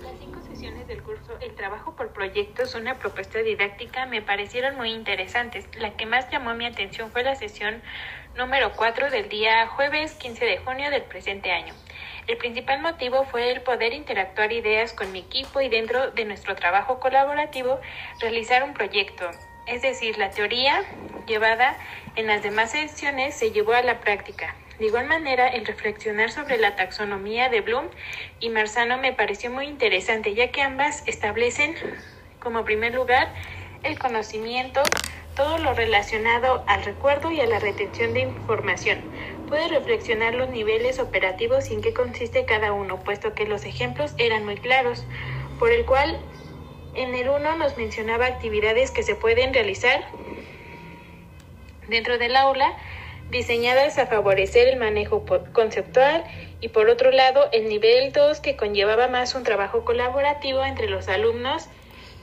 Las 0.02 0.20
cinco 0.20 0.40
sesiones 0.42 0.88
del 0.88 1.02
curso 1.04 1.38
El 1.42 1.56
trabajo 1.56 1.96
por 1.96 2.14
proyectos, 2.14 2.76
una 2.76 2.98
propuesta 2.98 3.40
didáctica, 3.40 4.06
me 4.06 4.22
parecieron 4.22 4.78
muy 4.78 4.92
interesantes. 4.92 5.68
La 5.78 5.92
que 5.98 6.06
más 6.06 6.30
llamó 6.32 6.54
mi 6.54 6.66
atención 6.66 7.12
fue 7.12 7.24
la 7.24 7.36
sesión 7.36 7.82
número 8.38 8.72
4 8.76 9.10
del 9.10 9.28
día 9.28 9.68
jueves 9.68 10.14
15 10.14 10.46
de 10.46 10.58
junio 10.58 10.90
del 10.90 11.04
presente 11.04 11.52
año. 11.52 11.74
El 12.28 12.38
principal 12.38 12.82
motivo 12.82 13.26
fue 13.26 13.52
el 13.52 13.62
poder 13.62 13.94
interactuar 13.94 14.52
ideas 14.52 14.94
con 14.94 15.12
mi 15.12 15.20
equipo 15.20 15.62
y 15.62 15.70
dentro 15.70 16.12
de 16.12 16.26
nuestro 16.26 16.56
trabajo 16.56 17.00
colaborativo 17.00 17.80
realizar 18.20 18.64
un 18.64 18.74
proyecto. 18.74 19.30
Es 19.66 19.82
decir, 19.82 20.18
la 20.18 20.30
teoría 20.32 20.84
llevada 21.28 21.78
en 22.16 22.28
las 22.28 22.44
demás 22.44 22.72
sesiones 22.72 23.36
se 23.36 23.52
llevó 23.52 23.74
a 23.74 23.82
la 23.82 24.00
práctica. 24.00 24.56
De 24.80 24.88
igual 24.88 25.06
manera, 25.06 25.48
el 25.48 25.66
reflexionar 25.66 26.32
sobre 26.32 26.58
la 26.58 26.76
taxonomía 26.76 27.50
de 27.50 27.62
Bloom 27.62 27.88
y 28.40 28.50
Marzano 28.50 28.98
me 28.98 29.14
pareció 29.14 29.52
muy 29.52 29.68
interesante, 29.68 30.34
ya 30.34 30.52
que 30.52 30.62
ambas 30.62 31.08
establecen 31.08 31.76
como 32.40 32.66
primer 32.66 32.94
lugar 32.96 33.32
el 33.84 34.00
conocimiento, 34.00 34.82
todo 35.36 35.60
lo 35.60 35.74
relacionado 35.74 36.64
al 36.68 36.84
recuerdo 36.84 37.32
y 37.32 37.42
a 37.42 37.46
la 37.46 37.60
retención 37.60 38.14
de 38.14 38.22
información. 38.22 39.00
Puede 39.52 39.68
reflexionar 39.68 40.34
los 40.34 40.48
niveles 40.48 40.98
operativos 40.98 41.70
y 41.70 41.74
en 41.74 41.82
qué 41.82 41.94
consiste 41.94 42.46
cada 42.46 42.72
uno, 42.72 43.04
puesto 43.04 43.34
que 43.34 43.46
los 43.46 43.66
ejemplos 43.66 44.14
eran 44.18 44.46
muy 44.46 44.56
claros, 44.56 45.04
por 45.60 45.74
el 45.74 45.86
cual 45.86 46.18
en 46.96 47.14
el 47.16 47.28
uno 47.28 47.58
nos 47.58 47.76
mencionaba 47.76 48.28
actividades 48.28 48.92
que 48.92 49.04
se 49.04 49.14
pueden 49.14 49.54
realizar 49.54 50.06
dentro 51.90 52.18
del 52.18 52.38
aula 52.38 52.78
diseñadas 53.30 53.98
a 53.98 54.08
favorecer 54.08 54.70
el 54.70 54.80
manejo 54.80 55.26
conceptual 55.52 56.24
y 56.62 56.70
por 56.70 56.88
otro 56.88 57.12
lado 57.12 57.50
el 57.52 57.68
nivel 57.68 58.14
2 58.14 58.40
que 58.40 58.56
conllevaba 58.56 59.10
más 59.10 59.36
un 59.36 59.44
trabajo 59.44 59.84
colaborativo 59.84 60.64
entre 60.64 60.88
los 60.88 61.10
alumnos 61.10 61.68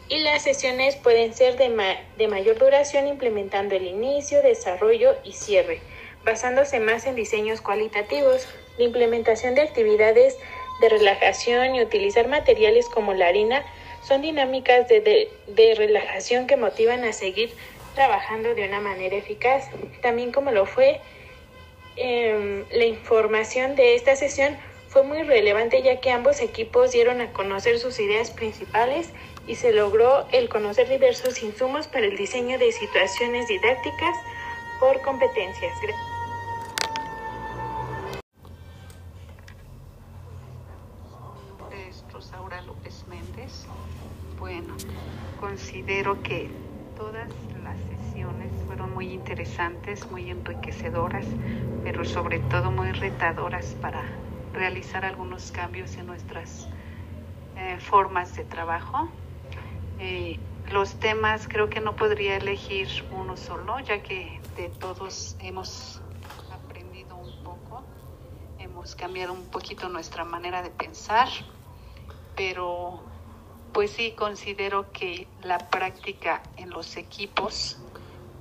y 0.09 0.21
las 0.21 0.45
sesiones 0.45 0.97
pueden 0.97 1.35
ser 1.35 1.59
de, 1.59 1.99
de 2.17 2.29
mayor 2.29 2.59
duración 2.59 3.07
implementando 3.07 3.75
el 3.75 3.87
inicio, 3.87 4.41
desarrollo 4.41 5.19
y 5.25 5.35
cierre, 5.35 5.83
basándose 6.29 6.79
más 6.79 7.07
en 7.07 7.15
diseños 7.15 7.63
cualitativos, 7.63 8.47
la 8.77 8.85
implementación 8.85 9.55
de 9.55 9.63
actividades 9.63 10.37
de 10.83 10.91
relajación 10.91 11.75
y 11.75 11.81
utilizar 11.81 12.29
materiales 12.29 12.87
como 12.91 13.15
la 13.15 13.29
harina 13.29 13.65
son 14.07 14.21
dinámicas 14.21 14.89
de, 14.89 15.31
de, 15.47 15.75
relajación 15.75 16.47
que 16.47 16.59
motivan 16.59 17.03
a 17.05 17.15
seguir 17.15 17.51
trabajando 17.95 18.55
de 18.55 18.69
una 18.69 18.79
manera 18.79 19.17
eficaz, 19.17 19.71
también 20.03 20.31
como 20.31 20.51
lo 20.51 20.67
fue 20.67 21.01
eh, 21.97 22.65
la 22.73 22.85
información 22.85 23.75
de 23.75 23.95
esta 23.95 24.15
sesión 24.15 24.55
fue 24.89 25.05
muy 25.05 25.23
relevante 25.23 25.83
ya 25.83 25.99
que 26.01 26.11
ambos 26.11 26.43
equipos 26.43 26.93
dieron 26.93 27.23
a 27.23 27.33
conocer 27.33 27.79
sus 27.79 27.99
ideas 28.01 28.31
principales 28.31 29.09
y 29.47 29.55
se 29.55 29.73
logró 29.73 30.27
el 30.33 30.51
conocer 30.51 30.91
diversos 30.91 31.43
insumos 31.43 31.89
para 31.89 32.05
el 32.05 32.19
diseño 32.19 32.59
de 32.59 32.71
situaciones 32.71 33.49
didácticas 33.49 34.17
por 34.79 35.01
competencias. 35.01 35.73
Es 35.83 36.18
Rosaura 42.19 42.61
López 42.63 43.05
Méndez. 43.07 43.65
Bueno, 44.41 44.75
considero 45.39 46.21
que 46.21 46.51
todas 46.97 47.29
las 47.63 47.77
sesiones 47.79 48.51
fueron 48.67 48.93
muy 48.93 49.13
interesantes, 49.13 50.11
muy 50.11 50.29
enriquecedoras, 50.29 51.25
pero 51.85 52.05
sobre 52.05 52.41
todo 52.41 52.73
muy 52.73 52.91
retadoras 52.91 53.77
para 53.81 54.03
realizar 54.53 55.05
algunos 55.05 55.53
cambios 55.53 55.95
en 55.95 56.07
nuestras 56.07 56.69
eh, 57.57 57.79
formas 57.79 58.35
de 58.35 58.43
trabajo. 58.43 59.09
Eh, 60.01 60.41
los 60.73 60.99
temas 60.99 61.47
creo 61.47 61.71
que 61.71 61.81
no 61.81 61.95
podría 61.95 62.37
elegir 62.37 62.89
uno 63.13 63.37
solo, 63.37 63.79
ya 63.79 64.03
que 64.03 64.41
de 64.57 64.71
todos 64.71 65.37
hemos 65.39 66.03
aprendido 66.51 67.15
un 67.15 67.45
poco, 67.45 67.85
hemos 68.59 68.97
cambiado 68.97 69.33
un 69.33 69.45
poquito 69.45 69.89
nuestra 69.89 70.25
manera 70.25 70.63
de 70.63 70.71
pensar, 70.71 71.29
pero 72.39 73.03
pues 73.73 73.91
sí 73.91 74.13
considero 74.13 74.93
que 74.93 75.27
la 75.43 75.59
práctica 75.59 76.41
en 76.57 76.71
los 76.71 76.97
equipos 76.97 77.79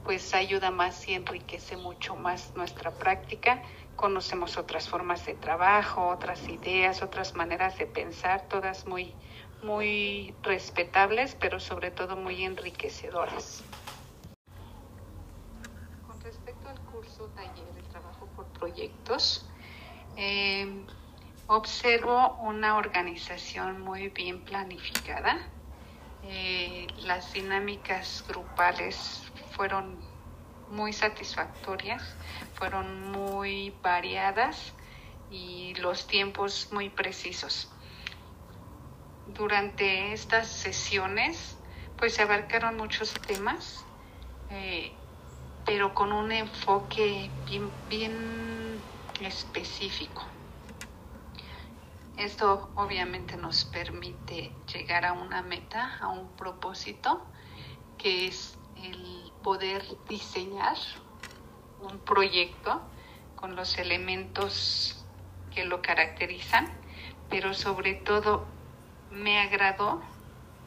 pues 0.03 0.35
ayuda 0.35 0.69
más 0.69 1.05
y 1.09 1.15
enriquece 1.15 1.75
mucho 1.77 2.15
más 2.15 2.55
nuestra 2.55 2.91
práctica. 2.91 3.61
Conocemos 3.95 4.57
otras 4.57 4.87
formas 4.87 5.25
de 5.25 5.33
trabajo, 5.33 6.07
otras 6.09 6.47
ideas, 6.47 7.01
otras 7.01 7.33
maneras 7.33 7.77
de 7.79 7.87
pensar, 7.87 8.47
todas 8.47 8.85
muy 8.85 9.15
muy 9.63 10.35
respetables, 10.43 11.35
pero 11.35 11.59
sobre 11.59 11.89
todo 11.89 12.15
muy 12.15 12.43
enriquecedoras. 12.43 13.63
Con 16.05 16.21
respecto 16.21 16.69
al 16.69 16.79
curso 16.81 17.25
taller 17.35 17.73
de 17.73 17.81
trabajo 17.89 18.27
por 18.35 18.45
proyectos, 18.59 19.49
eh, 20.15 20.85
observo 21.47 22.35
una 22.41 22.77
organización 22.77 23.81
muy 23.81 24.09
bien 24.09 24.41
planificada. 24.41 25.39
Eh, 26.23 26.87
las 26.99 27.33
dinámicas 27.33 28.23
grupales 28.27 29.23
fueron 29.55 29.97
muy 30.69 30.91
satisfactorias, 30.93 32.15
fueron 32.55 33.11
muy 33.11 33.73
variadas 33.81 34.73
y 35.31 35.73
los 35.75 36.07
tiempos 36.07 36.69
muy 36.71 36.89
precisos 36.89 37.69
durante 39.33 40.13
estas 40.13 40.47
sesiones 40.47 41.57
pues 41.97 42.13
se 42.13 42.21
abarcaron 42.21 42.77
muchos 42.77 43.13
temas, 43.13 43.83
eh, 44.51 44.91
pero 45.65 45.93
con 45.93 46.11
un 46.11 46.31
enfoque 46.31 47.29
bien, 47.45 47.71
bien 47.89 48.79
específico. 49.21 50.23
Esto 52.17 52.71
obviamente 52.75 53.37
nos 53.37 53.63
permite 53.65 54.51
llegar 54.73 55.05
a 55.05 55.13
una 55.13 55.43
meta, 55.43 55.97
a 56.01 56.07
un 56.07 56.35
propósito, 56.35 57.23
que 57.97 58.25
es 58.25 58.57
el 58.75 59.31
poder 59.43 59.83
diseñar 60.09 60.77
un 61.79 61.99
proyecto 61.99 62.81
con 63.35 63.55
los 63.55 63.77
elementos 63.77 65.05
que 65.53 65.65
lo 65.65 65.83
caracterizan, 65.83 66.67
pero 67.29 67.53
sobre 67.53 67.93
todo 67.93 68.47
me 69.11 69.39
agradó 69.39 70.01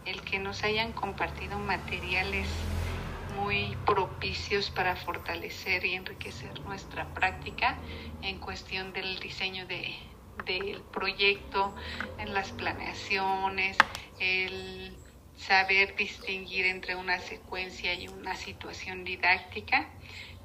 el 0.05 0.23
que 0.23 0.39
nos 0.39 0.63
hayan 0.63 0.93
compartido 0.93 1.59
materiales 1.59 2.49
muy 3.37 3.77
propicios 3.87 4.71
para 4.71 4.95
fortalecer 4.97 5.85
y 5.85 5.95
enriquecer 5.95 6.65
nuestra 6.65 7.13
práctica 7.13 7.79
en 8.23 8.39
cuestión 8.39 8.93
del 8.93 9.19
diseño 9.19 9.67
de, 9.67 9.95
del 10.45 10.83
proyecto, 10.83 11.75
en 12.19 12.35
las 12.35 12.53
planeaciones, 12.53 13.77
el 14.19 14.97
saber 15.37 15.97
distinguir 15.97 16.67
entre 16.67 16.97
una 16.97 17.19
secuencia 17.19 17.95
y 17.95 18.09
una 18.09 18.37
situación 18.37 19.05
didáctica. 19.05 19.91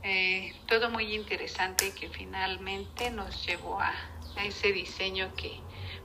Eh, 0.04 0.54
todo 0.68 0.90
muy 0.90 1.16
interesante 1.16 1.94
que 1.94 2.10
finalmente 2.10 3.10
nos 3.10 3.46
llevó 3.46 3.80
a 3.80 3.94
ese 4.44 4.72
diseño 4.72 5.34
que 5.36 5.60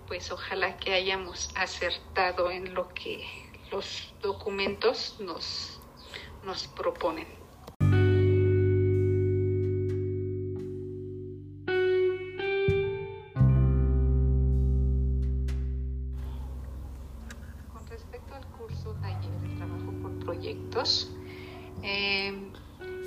pues 0.06 0.32
ojalá 0.32 0.76
que 0.76 0.92
hayamos 0.92 1.50
acertado 1.54 2.50
en 2.50 2.74
lo 2.74 2.88
que 2.94 3.24
los 3.70 4.12
documentos 4.20 5.16
nos, 5.20 5.80
nos 6.42 6.66
proponen. 6.66 7.39
Eh, 21.82 22.32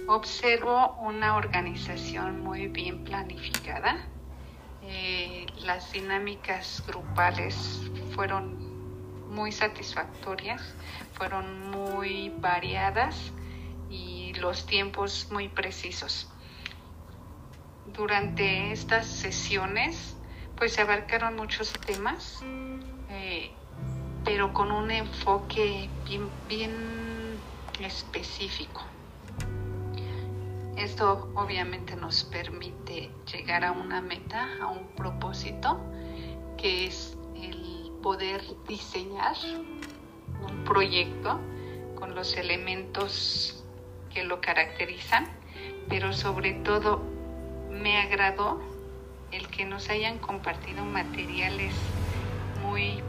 observo 0.07 0.95
una 1.01 1.35
organización 1.37 2.41
muy 2.41 2.67
bien 2.67 3.03
planificada. 3.03 4.05
Eh, 4.83 5.45
las 5.61 5.91
dinámicas 5.93 6.83
grupales 6.85 7.81
fueron 8.13 8.73
muy 9.29 9.51
satisfactorias, 9.51 10.61
fueron 11.13 11.71
muy 11.71 12.33
variadas 12.37 13.31
y 13.89 14.33
los 14.33 14.65
tiempos 14.65 15.29
muy 15.31 15.47
precisos. 15.47 16.29
Durante 17.93 18.71
estas 18.71 19.07
sesiones 19.07 20.17
pues 20.57 20.73
se 20.73 20.81
abarcaron 20.81 21.35
muchos 21.35 21.71
temas, 21.85 22.43
eh, 23.09 23.51
pero 24.25 24.53
con 24.53 24.71
un 24.71 24.91
enfoque 24.91 25.89
bien 26.47 27.12
específico. 27.83 28.81
Esto 30.75 31.29
obviamente 31.35 31.95
nos 31.95 32.23
permite 32.23 33.11
llegar 33.31 33.63
a 33.63 33.71
una 33.71 34.01
meta, 34.01 34.49
a 34.61 34.67
un 34.67 34.87
propósito, 34.95 35.79
que 36.57 36.87
es 36.87 37.15
el 37.35 37.91
poder 38.01 38.41
diseñar 38.67 39.35
un 40.47 40.63
proyecto 40.63 41.39
con 41.95 42.15
los 42.15 42.35
elementos 42.35 43.63
que 44.13 44.23
lo 44.23 44.41
caracterizan, 44.41 45.27
pero 45.89 46.11
sobre 46.11 46.53
todo 46.53 47.01
me 47.69 47.97
agradó 47.97 48.61
el 49.31 49.47
que 49.47 49.65
nos 49.65 49.89
hayan 49.89 50.19
compartido 50.19 50.83
materiales 50.85 51.73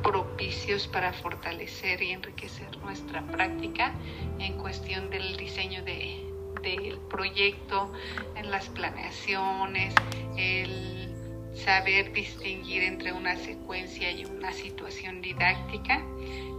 propicios 0.03 0.87
para 0.87 1.13
fortalecer 1.13 2.03
y 2.03 2.11
enriquecer 2.11 2.77
nuestra 2.79 3.23
práctica 3.27 3.95
en 4.39 4.59
cuestión 4.59 5.11
del 5.11 5.37
diseño 5.37 5.83
de, 5.85 6.25
del 6.63 6.99
proyecto, 7.11 7.93
en 8.37 8.51
las 8.51 8.69
planeaciones, 8.69 9.95
el 10.37 11.11
saber 11.55 12.13
distinguir 12.13 12.83
entre 12.83 13.13
una 13.13 13.37
secuencia 13.37 14.11
y 14.11 14.25
una 14.25 14.53
situación 14.53 15.23
didáctica. 15.23 16.05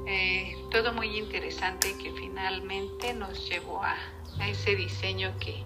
Eh, 0.07 0.55
todo 0.71 0.93
muy 0.93 1.17
interesante 1.17 1.95
que 2.01 2.11
finalmente 2.13 3.13
nos 3.13 3.47
llevó 3.49 3.83
a, 3.83 3.95
a 4.39 4.49
ese 4.49 4.75
diseño 4.75 5.33
que 5.39 5.63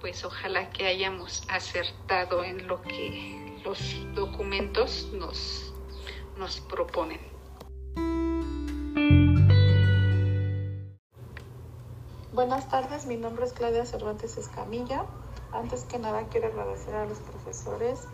pues 0.00 0.24
ojalá 0.24 0.70
que 0.70 0.86
hayamos 0.86 1.42
acertado 1.48 2.42
en 2.42 2.66
lo 2.66 2.80
que 2.82 3.60
los 3.64 3.78
documentos 4.14 5.10
nos, 5.12 5.69
nos 6.40 6.58
proponen. 6.62 7.20
Buenas 12.32 12.66
tardes, 12.70 13.04
mi 13.04 13.18
nombre 13.18 13.44
es 13.44 13.52
Claudia 13.52 13.84
Cervantes 13.84 14.38
Escamilla. 14.38 15.04
Antes 15.52 15.84
que 15.84 15.98
nada 15.98 16.26
quiero 16.30 16.46
agradecer 16.48 16.94
a 16.94 17.04
los 17.04 17.18
profesores 17.18 18.06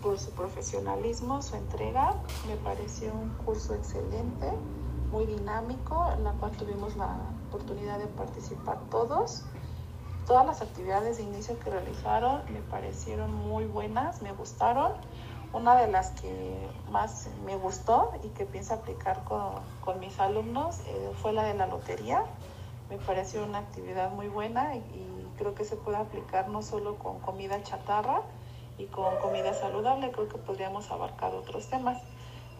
por 0.00 0.18
su 0.18 0.30
profesionalismo, 0.30 1.42
su 1.42 1.56
entrega. 1.56 2.14
Me 2.46 2.56
pareció 2.56 3.12
un 3.12 3.28
curso 3.44 3.74
excelente, 3.74 4.50
muy 5.10 5.26
dinámico, 5.26 6.10
en 6.16 6.24
la 6.24 6.32
cual 6.32 6.52
tuvimos 6.52 6.96
la 6.96 7.18
oportunidad 7.48 7.98
de 7.98 8.06
participar 8.06 8.78
todos. 8.90 9.44
Todas 10.26 10.46
las 10.46 10.62
actividades 10.62 11.18
de 11.18 11.24
inicio 11.24 11.58
que 11.58 11.68
realizaron 11.68 12.40
me 12.50 12.60
parecieron 12.62 13.34
muy 13.34 13.66
buenas, 13.66 14.22
me 14.22 14.32
gustaron. 14.32 14.92
Una 15.52 15.76
de 15.76 15.90
las 15.90 16.10
que 16.10 16.68
más 16.90 17.28
me 17.46 17.56
gustó 17.56 18.12
y 18.22 18.28
que 18.28 18.44
pienso 18.44 18.74
aplicar 18.74 19.24
con, 19.24 19.54
con 19.82 19.98
mis 19.98 20.20
alumnos 20.20 20.80
eh, 20.80 21.10
fue 21.22 21.32
la 21.32 21.42
de 21.44 21.54
la 21.54 21.66
lotería. 21.66 22.22
Me 22.90 22.98
pareció 22.98 23.44
una 23.44 23.58
actividad 23.58 24.10
muy 24.10 24.28
buena 24.28 24.76
y, 24.76 25.14
creo 25.38 25.54
que 25.54 25.64
se 25.64 25.76
puede 25.76 25.96
aplicar 25.96 26.48
no 26.48 26.62
solo 26.62 26.96
con 26.96 27.20
comida 27.20 27.62
chatarra 27.62 28.22
y 28.76 28.86
con 28.86 29.16
comida 29.18 29.54
saludable, 29.54 30.10
creo 30.10 30.28
que 30.28 30.36
podríamos 30.36 30.90
abarcar 30.90 31.32
otros 31.32 31.68
temas. 31.68 32.02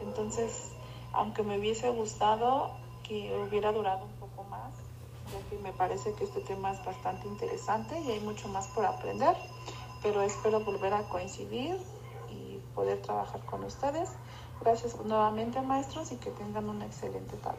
Entonces, 0.00 0.70
aunque 1.12 1.42
me 1.42 1.58
hubiese 1.58 1.90
gustado 1.90 2.70
que 3.02 3.36
hubiera 3.48 3.72
durado 3.72 4.04
un 4.04 4.12
poco 4.12 4.44
más, 4.44 4.70
me 5.60 5.72
parece 5.72 6.14
que 6.14 6.22
este 6.22 6.40
tema 6.40 6.70
es 6.70 6.84
bastante 6.84 7.26
interesante 7.26 8.00
y 8.00 8.12
hay 8.12 8.20
mucho 8.20 8.46
más 8.48 8.68
por 8.68 8.86
aprender, 8.86 9.36
pero 10.00 10.22
espero 10.22 10.60
volver 10.60 10.94
a 10.94 11.02
coincidir 11.08 11.76
poder 12.78 13.02
trabajar 13.02 13.44
con 13.46 13.64
ustedes. 13.64 14.08
Gracias 14.60 14.94
nuevamente 15.04 15.60
maestros 15.60 16.12
y 16.12 16.16
que 16.16 16.30
tengan 16.30 16.68
una 16.68 16.86
excelente 16.86 17.36
tarde. 17.38 17.58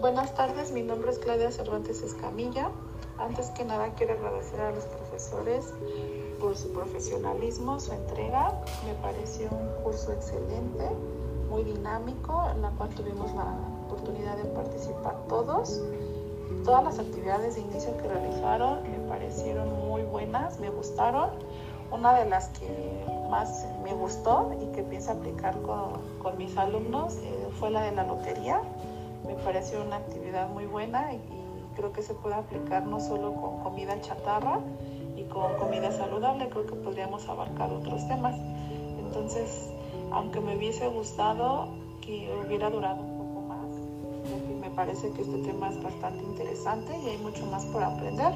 Buenas 0.00 0.34
tardes, 0.34 0.72
mi 0.72 0.82
nombre 0.82 1.10
es 1.10 1.18
Claudia 1.18 1.50
Cervantes 1.50 2.00
Escamilla. 2.02 2.70
Antes 3.18 3.50
que 3.50 3.66
nada 3.66 3.92
quiero 3.96 4.14
agradecer 4.14 4.62
a 4.62 4.70
los 4.70 4.84
profesores 4.84 5.66
por 6.40 6.56
su 6.56 6.72
profesionalismo, 6.72 7.78
su 7.80 7.92
entrega. 7.92 8.62
Me 8.86 8.94
pareció 9.02 9.50
un 9.50 9.82
curso 9.82 10.10
excelente, 10.14 10.88
muy 11.50 11.64
dinámico, 11.64 12.48
en 12.50 12.62
la 12.62 12.70
cual 12.70 12.88
tuvimos 12.94 13.30
la 13.34 13.58
oportunidad 13.84 14.38
de 14.38 14.44
participar 14.44 15.18
todos. 15.28 15.82
Todas 16.64 16.84
las 16.84 16.98
actividades 16.98 17.54
de 17.54 17.62
inicio 17.62 17.96
que 17.96 18.08
realizaron 18.08 18.82
me 18.90 18.98
parecieron 19.08 19.86
muy 19.88 20.02
buenas, 20.02 20.58
me 20.60 20.70
gustaron. 20.70 21.30
Una 21.90 22.12
de 22.14 22.28
las 22.28 22.48
que 22.50 23.04
más 23.30 23.66
me 23.82 23.94
gustó 23.94 24.50
y 24.60 24.66
que 24.74 24.82
pienso 24.82 25.12
aplicar 25.12 25.60
con, 25.62 25.92
con 26.22 26.36
mis 26.36 26.56
alumnos 26.56 27.16
eh, 27.16 27.48
fue 27.58 27.70
la 27.70 27.82
de 27.82 27.92
la 27.92 28.04
lotería. 28.04 28.60
Me 29.26 29.34
pareció 29.36 29.82
una 29.82 29.96
actividad 29.96 30.48
muy 30.48 30.66
buena 30.66 31.14
y, 31.14 31.16
y 31.16 31.76
creo 31.76 31.92
que 31.92 32.02
se 32.02 32.14
puede 32.14 32.34
aplicar 32.34 32.84
no 32.84 33.00
solo 33.00 33.34
con 33.34 33.60
comida 33.60 33.98
chatarra, 34.00 34.60
y 35.18 35.24
con 35.24 35.56
comida 35.56 35.90
saludable 35.90 36.48
creo 36.48 36.66
que 36.66 36.74
podríamos 36.74 37.28
abarcar 37.28 37.72
otros 37.72 38.06
temas. 38.06 38.36
Entonces, 38.98 39.70
aunque 40.12 40.40
me 40.40 40.56
hubiese 40.56 40.86
gustado 40.88 41.68
que 42.00 42.30
hubiera 42.46 42.70
durado 42.70 43.07
parece 44.78 45.10
que 45.10 45.22
este 45.22 45.38
tema 45.38 45.70
es 45.70 45.82
bastante 45.82 46.22
interesante 46.22 46.96
y 46.96 47.08
hay 47.08 47.18
mucho 47.18 47.44
más 47.46 47.66
por 47.66 47.82
aprender, 47.82 48.32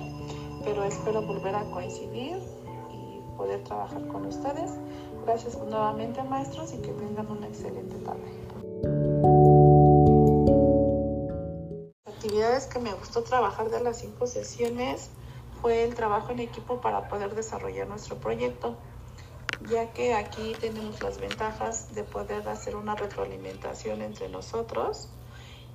pero 0.64 0.82
espero 0.82 1.22
volver 1.22 1.54
a 1.54 1.62
coincidir 1.70 2.36
y 2.90 3.20
poder 3.36 3.62
trabajar 3.62 4.04
con 4.08 4.26
ustedes. 4.26 4.72
Gracias 5.24 5.56
nuevamente 5.56 6.20
maestros 6.24 6.74
y 6.74 6.78
que 6.78 6.90
tengan 6.94 7.30
una 7.30 7.46
excelente 7.46 7.94
tarde. 7.98 8.28
Actividades 12.06 12.66
que 12.66 12.80
me 12.80 12.92
gustó 12.92 13.22
trabajar 13.22 13.70
de 13.70 13.80
las 13.80 14.00
cinco 14.00 14.26
sesiones 14.26 15.10
fue 15.60 15.84
el 15.84 15.94
trabajo 15.94 16.32
en 16.32 16.40
equipo 16.40 16.80
para 16.80 17.08
poder 17.08 17.36
desarrollar 17.36 17.86
nuestro 17.86 18.16
proyecto, 18.16 18.74
ya 19.70 19.92
que 19.92 20.14
aquí 20.14 20.56
tenemos 20.60 21.00
las 21.04 21.18
ventajas 21.18 21.94
de 21.94 22.02
poder 22.02 22.48
hacer 22.48 22.74
una 22.74 22.96
retroalimentación 22.96 24.02
entre 24.02 24.28
nosotros 24.28 25.08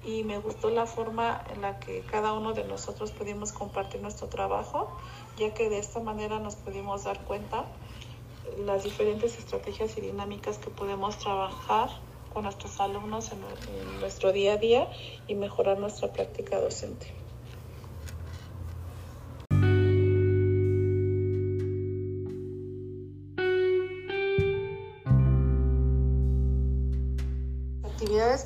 y 0.07 0.23
me 0.23 0.39
gustó 0.39 0.69
la 0.69 0.85
forma 0.85 1.43
en 1.53 1.61
la 1.61 1.79
que 1.79 2.01
cada 2.09 2.31
uno 2.31 2.53
de 2.53 2.63
nosotros 2.63 3.11
pudimos 3.11 3.51
compartir 3.51 4.01
nuestro 4.01 4.29
trabajo, 4.29 4.89
ya 5.37 5.53
que 5.53 5.69
de 5.69 5.79
esta 5.79 5.99
manera 5.99 6.39
nos 6.39 6.55
pudimos 6.55 7.03
dar 7.03 7.19
cuenta 7.25 7.65
las 8.59 8.85
diferentes 8.85 9.37
estrategias 9.37 9.97
y 9.97 10.01
dinámicas 10.01 10.57
que 10.59 10.69
podemos 10.69 11.17
trabajar 11.19 11.89
con 12.33 12.43
nuestros 12.43 12.79
alumnos 12.79 13.33
en, 13.33 13.39
en 13.39 13.99
nuestro 13.99 14.31
día 14.31 14.53
a 14.53 14.57
día 14.57 14.89
y 15.27 15.35
mejorar 15.35 15.77
nuestra 15.77 16.13
práctica 16.13 16.57
docente. 16.59 17.26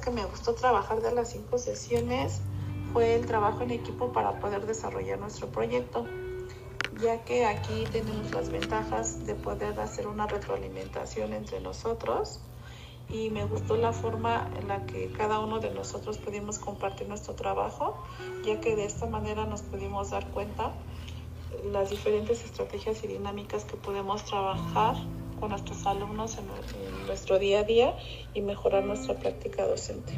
Que 0.01 0.11
me 0.11 0.25
gustó 0.25 0.55
trabajar 0.55 1.01
de 1.01 1.13
las 1.13 1.29
cinco 1.29 1.57
sesiones 1.57 2.41
fue 2.91 3.15
el 3.15 3.25
trabajo 3.25 3.63
en 3.63 3.71
equipo 3.71 4.11
para 4.11 4.39
poder 4.39 4.65
desarrollar 4.65 5.19
nuestro 5.19 5.47
proyecto, 5.47 6.05
ya 6.99 7.23
que 7.23 7.45
aquí 7.45 7.85
tenemos 7.91 8.31
las 8.31 8.49
ventajas 8.49 9.25
de 9.25 9.35
poder 9.35 9.79
hacer 9.79 10.07
una 10.07 10.27
retroalimentación 10.27 11.33
entre 11.33 11.61
nosotros 11.61 12.41
y 13.07 13.29
me 13.29 13.45
gustó 13.45 13.77
la 13.77 13.93
forma 13.93 14.49
en 14.59 14.67
la 14.67 14.85
que 14.85 15.11
cada 15.11 15.39
uno 15.39 15.59
de 15.59 15.71
nosotros 15.71 16.17
pudimos 16.17 16.59
compartir 16.59 17.07
nuestro 17.07 17.35
trabajo, 17.35 18.03
ya 18.45 18.59
que 18.59 18.75
de 18.75 18.85
esta 18.85 19.05
manera 19.05 19.45
nos 19.45 19.61
pudimos 19.61 20.09
dar 20.09 20.29
cuenta 20.31 20.73
las 21.71 21.89
diferentes 21.89 22.43
estrategias 22.43 23.03
y 23.03 23.07
dinámicas 23.07 23.65
que 23.65 23.77
podemos 23.77 24.23
trabajar 24.25 24.95
con 25.41 25.49
nuestros 25.49 25.85
alumnos 25.87 26.37
en, 26.37 26.47
nuestro 27.07 27.39
día 27.39 27.61
a 27.61 27.63
día 27.63 27.97
y 28.33 28.41
mejorar 28.41 28.83
nuestra 28.83 29.15
práctica 29.15 29.65
docente. 29.65 30.13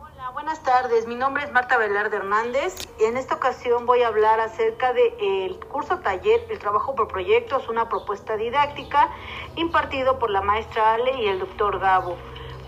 Hola, 0.00 0.30
buenas 0.32 0.62
tardes. 0.62 1.08
Mi 1.08 1.16
nombre 1.16 1.42
es 1.42 1.52
Marta 1.52 1.76
Velarde 1.76 2.18
Hernández. 2.18 2.76
En 3.00 3.16
esta 3.16 3.34
ocasión 3.34 3.84
voy 3.84 4.02
a 4.02 4.08
hablar 4.08 4.38
acerca 4.38 4.92
del 4.92 5.58
curso 5.66 5.98
taller 5.98 6.46
El 6.48 6.60
trabajo 6.60 6.94
por 6.94 7.08
proyectos, 7.08 7.68
una 7.68 7.88
propuesta 7.88 8.36
didáctica 8.36 9.10
impartido 9.56 10.20
por 10.20 10.30
la 10.30 10.40
maestra 10.40 10.94
Ale 10.94 11.20
y 11.20 11.26
el 11.26 11.40
doctor 11.40 11.80
Gabo. 11.80 12.16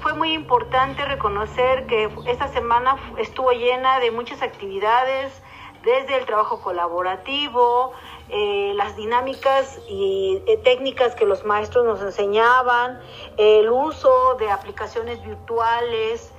Fue 0.00 0.14
muy 0.14 0.32
importante 0.32 1.04
reconocer 1.04 1.86
que 1.86 2.08
esta 2.26 2.48
semana 2.48 2.96
estuvo 3.18 3.50
llena 3.50 3.98
de 3.98 4.10
muchas 4.10 4.42
actividades, 4.42 5.42
desde 5.82 6.16
el 6.16 6.26
trabajo 6.26 6.60
colaborativo, 6.60 7.92
eh, 8.28 8.72
las 8.76 8.96
dinámicas 8.96 9.80
y 9.88 10.42
eh, 10.46 10.56
técnicas 10.58 11.14
que 11.14 11.24
los 11.24 11.44
maestros 11.44 11.84
nos 11.84 12.02
enseñaban, 12.02 13.00
el 13.36 13.70
uso 13.70 14.34
de 14.38 14.50
aplicaciones 14.50 15.22
virtuales, 15.24 16.32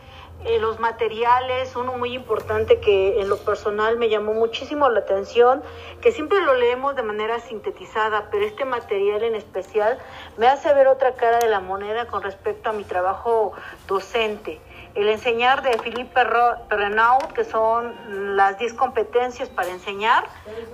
eh, 0.46 0.58
los 0.60 0.80
materiales, 0.80 1.76
uno 1.76 1.98
muy 1.98 2.14
importante 2.14 2.80
que 2.80 3.20
en 3.20 3.28
lo 3.28 3.38
personal 3.40 3.98
me 3.98 4.08
llamó 4.08 4.34
muchísimo 4.34 4.88
la 4.88 5.02
atención, 5.02 5.62
que 6.02 6.14
siempre 6.14 6.40
lo 6.42 6.54
leemos 6.54 6.96
de 6.96 7.04
manera 7.04 7.40
sintetizada, 7.40 8.30
pero 8.32 8.46
este 8.46 8.64
material 8.64 9.24
en 9.24 9.36
especial 9.36 9.98
me 10.38 10.48
hace 10.48 10.74
ver 10.74 10.88
otra 10.88 11.16
cara 11.16 11.40
de 11.40 11.50
la 11.50 11.60
moneda 11.60 12.08
con 12.08 12.24
respecto 12.24 12.70
a 12.70 12.74
mi 12.74 12.86
trabajo 12.86 13.52
docente. 13.86 14.62
El 14.96 15.10
enseñar 15.10 15.62
de 15.62 15.78
Philippe 15.78 16.24
Renaud, 16.70 17.26
que 17.36 17.44
son 17.44 18.36
las 18.36 18.58
10 18.58 18.74
competencias 18.76 19.50
para 19.50 19.70
enseñar, 19.70 20.26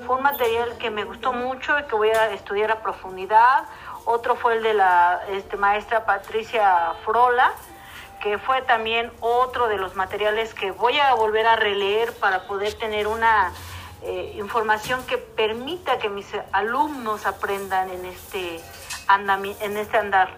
fue 0.05 0.15
un 0.15 0.23
material 0.23 0.77
que 0.77 0.89
me 0.89 1.03
gustó 1.03 1.33
mucho 1.33 1.77
y 1.79 1.83
que 1.83 1.95
voy 1.95 2.09
a 2.09 2.31
estudiar 2.31 2.71
a 2.71 2.81
profundidad. 2.81 3.65
Otro 4.05 4.35
fue 4.35 4.57
el 4.57 4.63
de 4.63 4.75
la 4.75 5.21
este, 5.31 5.57
maestra 5.57 6.05
Patricia 6.05 6.93
Frola, 7.03 7.53
que 8.25 8.39
fue 8.39 8.63
también 8.63 9.11
otro 9.19 9.67
de 9.67 9.77
los 9.77 9.95
materiales 9.95 10.55
que 10.55 10.71
voy 10.71 10.97
a 10.97 11.13
volver 11.13 11.45
a 11.45 11.57
releer 11.57 12.11
para 12.13 12.47
poder 12.47 12.73
tener 12.73 13.05
una 13.05 13.53
eh, 14.01 14.33
información 14.39 15.05
que 15.05 15.19
permita 15.19 15.99
que 15.99 16.09
mis 16.09 16.25
alumnos 16.51 17.27
aprendan 17.27 17.87
en 17.91 18.03
este, 18.05 18.59
en 19.61 19.77
este 19.77 19.97
andar. 19.97 20.29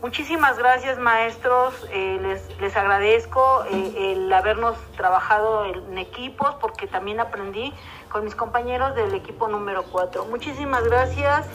Muchísimas 0.00 0.56
gracias 0.56 1.00
maestros, 1.00 1.74
eh, 1.90 2.20
les, 2.22 2.60
les, 2.60 2.76
agradezco 2.76 3.64
eh, 3.72 4.12
el 4.12 4.32
habernos 4.32 4.76
trabajado 4.96 5.64
en 5.64 5.98
equipos 5.98 6.54
porque 6.60 6.86
también 6.86 7.18
aprendí 7.18 7.74
con 8.08 8.22
mis 8.22 8.36
compañeros 8.36 8.94
del 8.94 9.16
equipo 9.16 9.48
número 9.48 9.82
4. 9.90 10.26
Muchísimas 10.26 10.84
gracias 10.84 11.48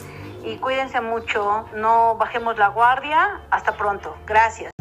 y 0.44 0.58
cuídense 0.58 1.00
mucho, 1.00 1.64
no 1.76 2.18
bajemos 2.18 2.58
la 2.58 2.68
guardia, 2.68 3.40
hasta 3.52 3.78
pronto, 3.78 4.18
gracias. 4.26 4.74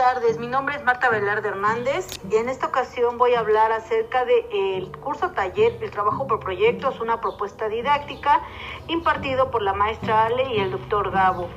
Tardes. 0.00 0.38
Mi 0.38 0.46
nombre 0.46 0.76
es 0.76 0.82
Marta 0.82 1.10
Velarde 1.10 1.48
Hernández 1.48 2.06
y 2.30 2.36
en 2.36 2.48
esta 2.48 2.68
ocasión 2.68 3.18
voy 3.18 3.34
a 3.34 3.40
hablar 3.40 3.70
acerca 3.70 4.24
del 4.24 4.90
curso 4.92 5.32
taller 5.32 5.76
El 5.82 5.90
trabajo 5.90 6.26
por 6.26 6.40
proyectos, 6.40 7.00
una 7.00 7.20
propuesta 7.20 7.68
didáctica 7.68 8.40
impartido 8.88 9.50
por 9.50 9.60
la 9.60 9.74
maestra 9.74 10.24
Ale 10.24 10.54
y 10.54 10.60
el 10.60 10.70
doctor 10.70 11.10
Gabo. 11.10 11.48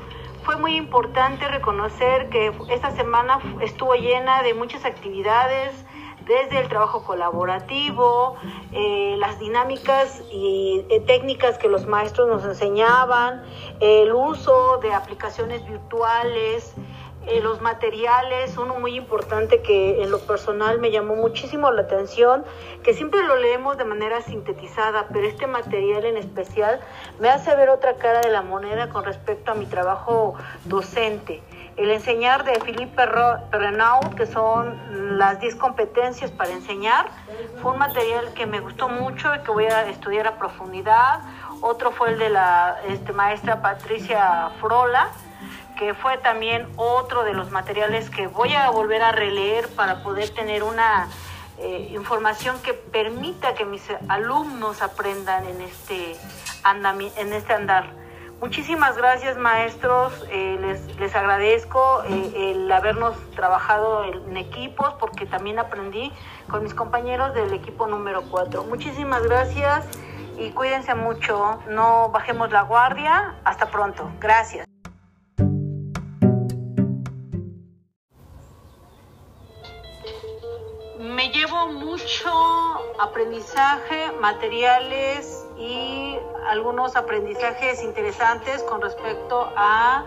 Fue 0.44 0.58
muy 0.58 0.76
importante 0.76 1.48
reconocer 1.48 2.30
que 2.30 2.52
esta 2.70 2.92
semana 2.92 3.40
estuvo 3.62 3.96
llena 3.96 4.44
de 4.44 4.54
muchas 4.54 4.84
actividades, 4.84 5.74
desde 6.26 6.60
el 6.60 6.68
trabajo 6.68 7.04
colaborativo, 7.04 8.36
eh, 8.74 9.16
las 9.20 9.40
dinámicas 9.40 10.22
y 10.34 10.86
eh, 10.90 11.00
técnicas 11.02 11.58
que 11.58 11.70
los 11.70 11.86
maestros 11.86 12.28
nos 12.28 12.44
enseñaban, 12.44 13.42
el 13.80 14.12
uso 14.12 14.80
de 14.80 14.94
aplicaciones 14.94 15.66
virtuales, 15.66 16.76
eh, 17.28 17.40
los 17.42 17.62
materiales, 17.62 18.58
uno 18.58 18.76
muy 18.76 18.96
importante 18.96 19.62
que 19.62 20.04
en 20.04 20.12
lo 20.12 20.20
personal 20.20 20.80
me 20.80 20.92
llamó 20.92 21.16
muchísimo 21.16 21.72
la 21.72 21.84
atención, 21.84 22.44
que 22.84 22.94
siempre 22.94 23.24
lo 23.24 23.38
leemos 23.38 23.78
de 23.78 23.86
manera 23.86 24.22
sintetizada, 24.22 25.08
pero 25.14 25.28
este 25.28 25.48
material 25.48 26.06
en 26.06 26.18
especial 26.18 26.82
me 27.20 27.30
hace 27.30 27.56
ver 27.56 27.70
otra 27.70 27.96
cara 27.96 28.22
de 28.22 28.30
la 28.30 28.42
moneda 28.42 28.90
con 28.90 29.06
respecto 29.06 29.52
a 29.52 29.56
mi 29.56 29.66
trabajo 29.66 30.36
docente. 30.66 31.42
El 31.76 31.90
enseñar 31.90 32.44
de 32.44 32.60
Philippe 32.60 33.04
Renaud, 33.52 34.14
que 34.16 34.28
son 34.28 35.18
las 35.18 35.40
10 35.40 35.56
competencias 35.56 36.30
para 36.30 36.52
enseñar, 36.52 37.08
fue 37.62 37.72
un 37.72 37.80
material 37.80 38.34
que 38.34 38.46
me 38.46 38.60
gustó 38.60 38.90
mucho 38.90 39.34
y 39.34 39.40
que 39.40 39.52
voy 39.52 39.66
a 39.66 39.90
estudiar 39.90 40.28
a 40.28 40.38
profundidad. 40.38 41.22
Otro 41.62 41.92
fue 41.92 42.10
el 42.10 42.20
de 42.20 42.30
la 42.30 42.78
este, 42.90 43.12
maestra 43.14 43.62
Patricia 43.62 44.50
Frola, 44.60 45.10
fue 45.94 46.18
también 46.18 46.68
otro 46.76 47.24
de 47.24 47.34
los 47.34 47.52
materiales 47.52 48.10
que 48.10 48.28
voy 48.28 48.54
a 48.54 48.70
volver 48.70 49.02
a 49.02 49.12
releer 49.12 49.68
para 49.70 50.04
poder 50.04 50.30
tener 50.30 50.64
una 50.64 51.10
eh, 51.60 51.90
información 51.94 52.60
que 52.62 52.74
permita 52.74 53.54
que 53.54 53.66
mis 53.66 53.84
alumnos 54.08 54.82
aprendan 54.82 55.46
en 55.46 55.62
este, 55.62 56.16
en 57.18 57.34
este 57.34 57.54
andar. 57.54 58.04
Muchísimas 58.40 58.98
gracias 58.98 59.38
maestros, 59.38 60.12
eh, 60.30 60.58
les, 60.60 61.00
les, 61.00 61.16
agradezco 61.16 62.04
eh, 62.04 62.52
el 62.52 62.72
habernos 62.72 63.16
trabajado 63.36 64.04
en 64.04 64.36
equipos 64.36 64.94
porque 65.00 65.26
también 65.26 65.60
aprendí 65.60 66.12
con 66.50 66.64
mis 66.64 66.74
compañeros 66.74 67.34
del 67.34 67.54
equipo 67.54 67.88
número 67.88 68.24
4. 68.30 68.66
Muchísimas 68.66 69.24
gracias 69.24 69.86
y 70.38 70.50
cuídense 70.52 70.96
mucho, 70.96 71.60
no 71.70 72.10
bajemos 72.10 72.52
la 72.52 72.64
guardia, 72.64 73.36
hasta 73.46 73.72
pronto, 73.72 74.12
gracias. 74.20 74.73
Llevo 81.34 81.68
mucho 81.68 82.30
aprendizaje, 83.00 84.12
materiales 84.22 85.46
y 85.58 86.16
algunos 86.48 86.96
aprendizajes 86.96 87.84
interesantes 87.84 88.62
con 88.64 88.82
respecto 88.82 89.52
a 89.56 90.06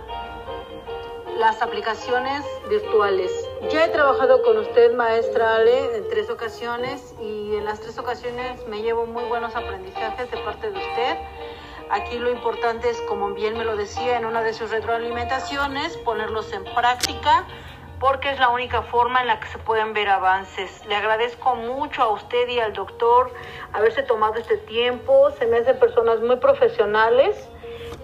las 1.39 1.61
aplicaciones 1.61 2.45
virtuales. 2.71 3.31
Ya 3.71 3.87
he 3.87 3.89
trabajado 3.89 4.43
con 4.43 4.57
usted, 4.59 4.95
maestra 4.95 5.57
Ale, 5.57 5.97
en 5.97 6.09
tres 6.09 6.31
ocasiones 6.31 7.15
y 7.21 7.57
en 7.57 7.65
las 7.65 7.81
tres 7.81 7.99
ocasiones 7.99 8.67
me 8.69 8.83
llevo 8.83 9.05
muy 9.07 9.25
buenos 9.25 9.55
aprendizajes 9.57 10.31
de 10.31 10.37
parte 10.39 10.71
de 10.71 10.79
usted. 10.79 11.17
Aquí 11.91 12.19
lo 12.19 12.31
importante 12.31 12.89
es, 12.89 13.01
como 13.03 13.35
bien 13.35 13.59
me 13.59 13.65
lo 13.65 13.77
decía 13.77 14.17
en 14.17 14.25
una 14.25 14.43
de 14.43 14.55
sus 14.55 14.71
retroalimentaciones, 14.71 15.97
ponerlos 15.99 16.53
en 16.53 16.65
práctica 16.65 17.47
porque 18.01 18.31
es 18.31 18.39
la 18.39 18.51
única 18.51 18.83
forma 18.83 19.21
en 19.21 19.27
la 19.27 19.41
que 19.41 19.49
se 19.49 19.59
pueden 19.59 19.95
ver 19.95 20.09
avances. 20.09 20.85
Le 20.87 20.97
agradezco 20.97 21.55
mucho 21.55 22.03
a 22.03 22.09
usted 22.09 22.49
y 22.49 22.61
al 22.61 22.73
doctor 22.73 23.33
haberse 23.73 24.03
tomado 24.03 24.35
este 24.35 24.59
tiempo. 24.59 25.31
Se 25.39 25.47
me 25.47 25.59
hacen 25.59 25.79
personas 25.79 26.21
muy 26.21 26.37
profesionales 26.37 27.49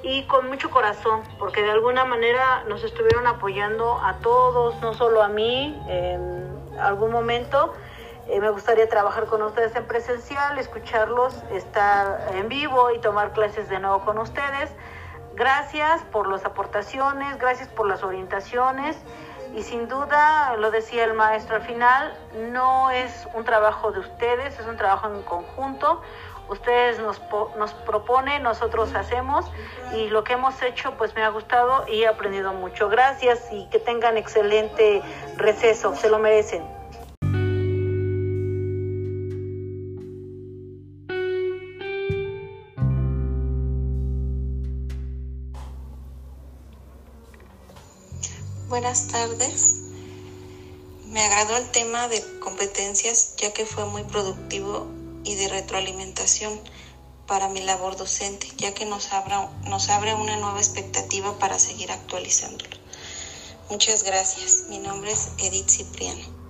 y 0.02 0.24
con 0.24 0.48
mucho 0.48 0.70
corazón, 0.70 1.22
porque 1.38 1.62
de 1.62 1.70
alguna 1.70 2.04
manera 2.04 2.64
nos 2.68 2.82
estuvieron 2.84 3.26
apoyando 3.26 3.98
a 4.02 4.18
todos, 4.18 4.80
no 4.80 4.94
solo 4.94 5.22
a 5.22 5.28
mí. 5.28 5.78
En 5.88 6.78
algún 6.80 7.12
momento 7.12 7.74
eh, 8.28 8.40
me 8.40 8.48
gustaría 8.50 8.88
trabajar 8.88 9.26
con 9.26 9.42
ustedes 9.42 9.76
en 9.76 9.84
presencial, 9.84 10.58
escucharlos, 10.58 11.34
estar 11.52 12.34
en 12.34 12.48
vivo 12.48 12.90
y 12.92 12.98
tomar 12.98 13.32
clases 13.32 13.68
de 13.68 13.78
nuevo 13.78 14.00
con 14.04 14.18
ustedes. 14.18 14.70
Gracias 15.34 16.02
por 16.12 16.28
las 16.28 16.44
aportaciones, 16.44 17.38
gracias 17.38 17.68
por 17.68 17.88
las 17.88 18.02
orientaciones 18.02 18.96
y 19.54 19.62
sin 19.62 19.88
duda, 19.88 20.56
lo 20.56 20.70
decía 20.70 21.04
el 21.04 21.14
maestro 21.14 21.56
al 21.56 21.62
final, 21.62 22.14
no 22.50 22.90
es 22.90 23.28
un 23.34 23.44
trabajo 23.44 23.92
de 23.92 24.00
ustedes, 24.00 24.58
es 24.58 24.66
un 24.66 24.76
trabajo 24.76 25.08
en 25.08 25.22
conjunto. 25.22 26.00
Ustedes 26.48 26.98
nos, 26.98 27.20
nos 27.56 27.72
proponen, 27.72 28.42
nosotros 28.42 28.94
hacemos 28.94 29.50
y 29.94 30.08
lo 30.08 30.24
que 30.24 30.34
hemos 30.34 30.60
hecho 30.62 30.94
pues 30.98 31.14
me 31.14 31.22
ha 31.22 31.28
gustado 31.28 31.86
y 31.88 32.02
he 32.02 32.08
aprendido 32.08 32.52
mucho. 32.52 32.88
Gracias 32.88 33.48
y 33.52 33.66
que 33.66 33.78
tengan 33.78 34.16
excelente 34.16 35.02
receso, 35.36 35.94
se 35.94 36.10
lo 36.10 36.18
merecen. 36.18 36.81
Buenas 48.72 49.08
tardes. 49.08 49.82
Me 51.04 51.20
agradó 51.20 51.58
el 51.58 51.70
tema 51.72 52.08
de 52.08 52.24
competencias 52.38 53.34
ya 53.36 53.52
que 53.52 53.66
fue 53.66 53.84
muy 53.84 54.02
productivo 54.02 54.86
y 55.24 55.34
de 55.34 55.48
retroalimentación 55.48 56.58
para 57.26 57.50
mi 57.50 57.60
labor 57.60 57.98
docente, 57.98 58.48
ya 58.56 58.72
que 58.72 58.86
nos, 58.86 59.10
nos 59.68 59.90
abre 59.90 60.14
una 60.14 60.38
nueva 60.38 60.58
expectativa 60.58 61.38
para 61.38 61.58
seguir 61.58 61.92
actualizándolo. 61.92 62.78
Muchas 63.68 64.04
gracias. 64.04 64.64
Mi 64.70 64.78
nombre 64.78 65.12
es 65.12 65.28
Edith 65.36 65.68
Cipriano. 65.68 66.41